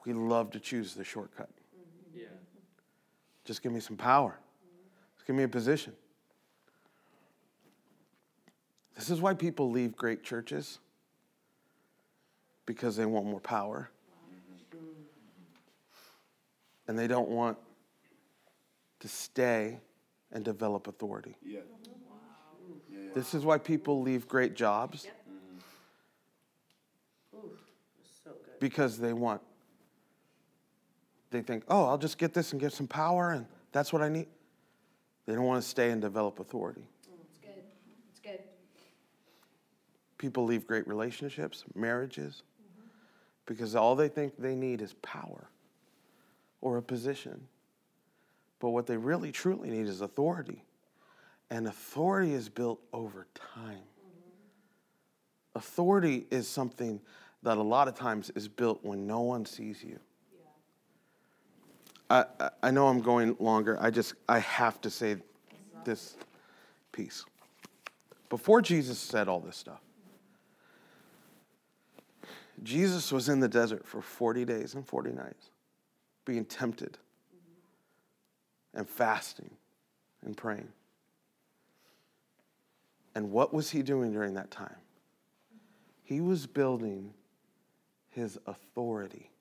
we 0.05 0.13
love 0.13 0.51
to 0.51 0.59
choose 0.59 0.93
the 0.93 1.03
shortcut. 1.03 1.49
Yeah. 2.13 2.25
Just 3.45 3.61
give 3.61 3.71
me 3.71 3.79
some 3.79 3.97
power. 3.97 4.39
Just 5.21 5.27
give 5.27 5.35
me 5.35 5.43
a 5.43 5.47
position. 5.47 5.93
This 8.95 9.11
is 9.11 9.21
why 9.21 9.35
people 9.35 9.69
leave 9.69 9.95
great 9.95 10.23
churches 10.23 10.79
because 12.65 12.95
they 12.95 13.05
want 13.05 13.27
more 13.27 13.39
power. 13.39 13.91
And 16.87 16.97
they 16.97 17.05
don't 17.05 17.29
want 17.29 17.59
to 19.01 19.07
stay 19.07 19.77
and 20.31 20.43
develop 20.43 20.87
authority. 20.87 21.37
Yeah. 21.45 21.59
This 23.13 23.35
is 23.35 23.45
why 23.45 23.59
people 23.59 24.01
leave 24.01 24.27
great 24.27 24.55
jobs 24.55 25.05
mm-hmm. 25.05 25.59
So 28.25 28.31
good. 28.31 28.59
because 28.59 28.97
they 28.97 29.13
want 29.13 29.41
they 31.29 31.41
think, 31.41 31.63
"Oh, 31.67 31.85
I'll 31.85 31.99
just 31.99 32.17
get 32.17 32.33
this 32.33 32.53
and 32.53 32.59
get 32.59 32.73
some 32.73 32.87
power 32.87 33.33
and 33.33 33.45
that's 33.71 33.93
what 33.93 34.01
I 34.01 34.09
need." 34.09 34.25
They 35.25 35.33
don't 35.33 35.45
want 35.45 35.61
to 35.61 35.67
stay 35.67 35.91
and 35.91 36.01
develop 36.01 36.39
authority. 36.39 36.87
It's 37.21 37.37
good. 37.37 37.63
It's 38.09 38.19
good. 38.19 38.39
People 40.17 40.45
leave 40.45 40.67
great 40.67 40.87
relationships, 40.87 41.63
marriages, 41.75 42.43
mm-hmm. 42.61 42.87
because 43.45 43.75
all 43.75 43.95
they 43.95 44.07
think 44.07 44.33
they 44.37 44.55
need 44.55 44.81
is 44.81 44.93
power 45.01 45.49
or 46.61 46.77
a 46.77 46.81
position. 46.81 47.47
But 48.59 48.69
what 48.69 48.85
they 48.85 48.97
really 48.97 49.31
truly 49.31 49.69
need 49.69 49.87
is 49.87 50.01
authority. 50.01 50.63
And 51.49 51.67
authority 51.67 52.33
is 52.33 52.47
built 52.47 52.79
over 52.93 53.27
time. 53.35 53.73
Mm-hmm. 53.73 55.57
Authority 55.57 56.27
is 56.31 56.47
something 56.47 57.01
that 57.43 57.57
a 57.57 57.61
lot 57.61 57.87
of 57.87 57.95
times 57.95 58.29
is 58.35 58.47
built 58.47 58.79
when 58.83 59.07
no 59.07 59.21
one 59.21 59.45
sees 59.45 59.83
you. 59.83 59.99
I, 62.11 62.25
I- 62.61 62.71
know 62.71 62.87
I'm 62.87 62.99
going 62.99 63.37
longer. 63.39 63.77
I 63.79 63.89
just, 63.89 64.15
I 64.27 64.39
have 64.39 64.81
to 64.81 64.89
say 64.89 65.15
this 65.85 66.15
piece. 66.91 67.25
Before 68.29 68.61
Jesus 68.61 68.99
said 68.99 69.29
all 69.29 69.39
this 69.39 69.55
stuff, 69.55 69.79
Jesus 72.63 73.11
was 73.11 73.29
in 73.29 73.39
the 73.39 73.47
desert 73.47 73.87
for 73.87 74.01
40 74.01 74.43
days 74.45 74.75
and 74.75 74.85
40 74.85 75.11
nights, 75.11 75.49
being 76.25 76.43
tempted 76.45 76.97
and 78.73 78.87
fasting 78.87 79.49
and 80.23 80.35
praying. 80.35 80.67
And 83.15 83.31
what 83.31 83.53
was 83.53 83.69
he 83.71 83.81
doing 83.81 84.11
during 84.11 84.33
that 84.33 84.51
time? 84.51 84.75
He 86.03 86.19
was 86.19 86.45
building 86.45 87.13
his 88.09 88.37
authority 88.45 89.31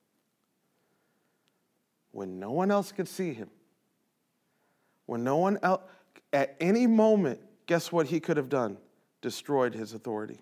when 2.13 2.39
no 2.39 2.51
one 2.51 2.71
else 2.71 2.93
could 2.93 3.09
see 3.09 3.33
him. 3.33 3.51
When 5.07 5.25
no 5.25 5.37
one 5.37 5.59
else, 5.63 5.83
at 6.33 6.57
any 6.61 6.87
moment, 6.87 7.41
guess 7.67 7.91
what 7.91 8.07
he 8.07 8.21
could 8.21 8.37
have 8.37 8.49
done? 8.49 8.77
Destroyed 9.23 9.75
his 9.75 9.95
authority. 9.95 10.39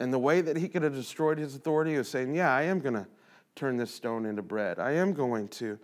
And 0.00 0.12
the 0.12 0.18
way 0.18 0.40
that 0.40 0.56
he 0.56 0.66
could 0.68 0.82
have 0.82 0.94
destroyed 0.94 1.38
his 1.38 1.54
authority 1.54 1.96
was 1.96 2.08
saying, 2.08 2.34
Yeah, 2.34 2.54
I 2.54 2.62
am 2.62 2.80
going 2.80 2.94
to 2.94 3.06
turn 3.54 3.76
this 3.76 3.94
stone 3.94 4.24
into 4.24 4.42
bread. 4.42 4.78
I 4.78 4.92
am 4.92 5.12
going 5.12 5.48
to 5.48 5.78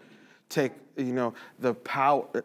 take, 0.49 0.73
you 0.97 1.13
know, 1.13 1.35
the 1.59 1.75
power. 1.75 2.27
Uh, 2.35 2.41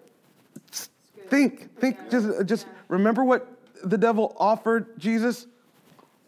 think, 1.28 1.80
think, 1.80 1.98
just, 2.10 2.28
uh, 2.28 2.44
just 2.44 2.68
remember 2.90 3.24
what 3.24 3.48
the 3.84 3.98
devil 3.98 4.36
offered 4.38 5.00
Jesus? 5.00 5.48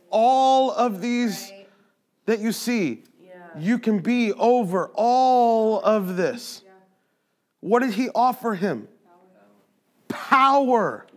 All 0.10 0.72
of 0.72 1.02
these 1.02 1.52
Right. 1.52 1.68
that 2.26 2.40
you 2.40 2.52
see, 2.52 2.90
Yeah. 2.90 3.13
You 3.58 3.80
can 3.80 4.00
be 4.00 4.34
over 4.34 4.92
all 4.96 5.82
of 5.82 6.16
this. 6.18 6.62
What 7.60 7.82
did 7.82 7.94
he 7.94 8.10
offer 8.14 8.54
him? 8.54 8.88
Power. 10.08 11.08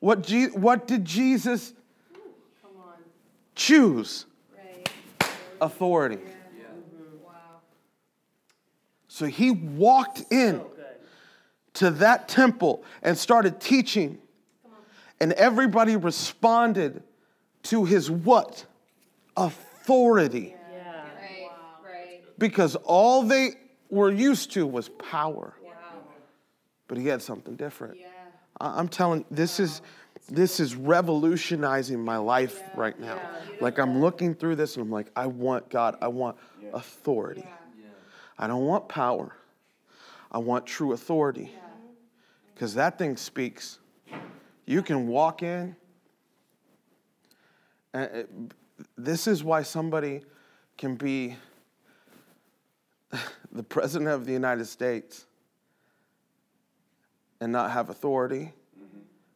What, 0.00 0.22
Je- 0.22 0.48
what 0.48 0.86
did 0.86 1.04
Jesus 1.04 1.72
choose? 3.54 4.26
Authority. 5.60 6.18
So 9.08 9.26
he 9.26 9.50
walked 9.50 10.24
in 10.30 10.60
to 11.74 11.90
that 11.90 12.28
temple 12.28 12.84
and 13.02 13.16
started 13.16 13.60
teaching. 13.60 14.18
And 15.20 15.32
everybody 15.32 15.96
responded 15.96 17.02
to 17.64 17.84
his 17.84 18.10
what? 18.10 18.66
Authority. 19.36 20.55
Yeah. 22.38 22.38
Right. 22.38 22.38
Right. 22.38 22.38
Because 22.38 22.76
all 22.76 23.22
they 23.22 23.50
were 23.90 24.10
used 24.10 24.52
to 24.52 24.66
was 24.66 24.88
power. 24.88 25.54
Wow. 25.62 25.72
But 26.88 26.98
he 26.98 27.06
had 27.06 27.22
something 27.22 27.56
different. 27.56 27.98
Yeah. 27.98 28.06
I- 28.60 28.78
I'm 28.78 28.88
telling 28.88 29.24
this 29.30 29.58
is 29.60 29.82
this 30.28 30.58
is 30.58 30.74
revolutionizing 30.74 32.04
my 32.04 32.16
life 32.16 32.60
right 32.74 32.98
now. 32.98 33.20
Like 33.60 33.78
I'm 33.78 34.00
looking 34.00 34.34
through 34.34 34.56
this 34.56 34.76
and 34.76 34.84
I'm 34.84 34.90
like, 34.90 35.06
I 35.14 35.26
want 35.26 35.68
God, 35.70 35.96
I 36.00 36.08
want 36.08 36.36
authority. 36.72 37.44
I 38.38 38.46
don't 38.48 38.64
want 38.66 38.88
power. 38.88 39.34
I 40.32 40.38
want 40.38 40.66
true 40.66 40.92
authority. 40.92 41.52
Because 42.54 42.74
that 42.74 42.98
thing 42.98 43.16
speaks. 43.16 43.78
You 44.66 44.82
can 44.82 45.06
walk 45.06 45.42
in. 45.42 45.76
And 47.94 48.10
it- 48.16 48.30
this 48.98 49.26
is 49.26 49.42
why 49.44 49.62
somebody 49.62 50.22
can 50.76 50.96
be 50.96 51.36
the 53.56 53.62
president 53.62 54.10
of 54.10 54.26
the 54.26 54.32
United 54.32 54.66
States 54.66 55.26
and 57.40 57.52
not 57.52 57.70
have 57.70 57.90
authority, 57.90 58.52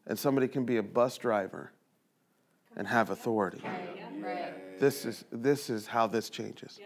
and 0.07 0.19
somebody 0.19 0.49
can 0.49 0.65
be 0.65 0.77
a 0.77 0.83
bus 0.83 1.17
driver 1.19 1.73
and 2.77 2.87
have 2.87 3.11
authority. 3.11 3.63
Right. 3.65 4.79
This 4.79 5.05
is, 5.05 5.25
this 5.31 5.69
is 5.71 5.87
how 5.87 6.07
this 6.07 6.31
changes. 6.31 6.79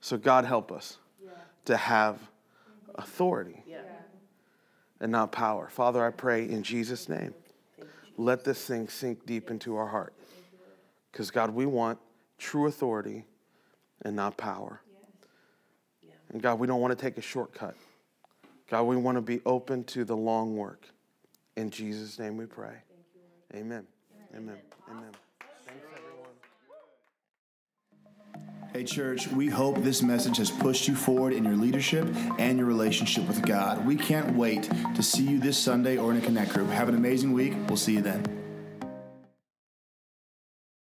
So, 0.00 0.16
God 0.16 0.44
help 0.44 0.70
us 0.70 0.98
to 1.64 1.76
have 1.76 2.18
authority 2.94 3.62
Yeah. 3.66 3.82
and 5.00 5.10
not 5.12 5.32
power. 5.32 5.68
Father, 5.68 6.04
I 6.04 6.10
pray 6.10 6.48
in 6.48 6.62
Jesus' 6.62 7.08
name, 7.08 7.34
let 8.16 8.44
this 8.44 8.64
thing 8.64 8.88
sink 8.88 9.26
deep 9.26 9.50
into 9.50 9.76
our 9.76 9.86
heart. 9.86 10.14
Because, 11.10 11.30
God, 11.30 11.50
we 11.50 11.66
want 11.66 11.98
true 12.38 12.66
authority 12.66 13.26
and 14.02 14.14
not 14.14 14.36
power. 14.36 14.80
And, 16.32 16.42
God, 16.42 16.58
we 16.58 16.66
don't 16.66 16.80
want 16.80 16.96
to 16.96 17.02
take 17.02 17.18
a 17.18 17.22
shortcut. 17.22 17.74
God, 18.70 18.82
we 18.82 18.96
want 18.96 19.16
to 19.16 19.22
be 19.22 19.40
open 19.46 19.84
to 19.84 20.04
the 20.04 20.16
long 20.16 20.56
work. 20.56 20.86
In 21.56 21.70
Jesus' 21.70 22.18
name 22.18 22.36
we 22.36 22.46
pray. 22.46 22.74
Amen. 23.54 23.86
Amen. 24.36 24.56
Amen. 24.90 25.10
Thanks, 25.40 25.84
everyone. 25.96 26.28
Hey, 28.74 28.84
church, 28.84 29.28
we 29.28 29.48
hope 29.48 29.82
this 29.82 30.02
message 30.02 30.36
has 30.36 30.50
pushed 30.50 30.86
you 30.86 30.94
forward 30.94 31.32
in 31.32 31.44
your 31.44 31.56
leadership 31.56 32.06
and 32.38 32.58
your 32.58 32.66
relationship 32.66 33.26
with 33.26 33.40
God. 33.42 33.86
We 33.86 33.96
can't 33.96 34.36
wait 34.36 34.70
to 34.94 35.02
see 35.02 35.22
you 35.22 35.40
this 35.40 35.56
Sunday 35.56 35.96
or 35.96 36.10
in 36.10 36.18
a 36.18 36.20
Connect 36.20 36.52
group. 36.52 36.68
Have 36.68 36.90
an 36.90 36.94
amazing 36.94 37.32
week. 37.32 37.54
We'll 37.68 37.78
see 37.78 37.94
you 37.94 38.02
then. 38.02 38.47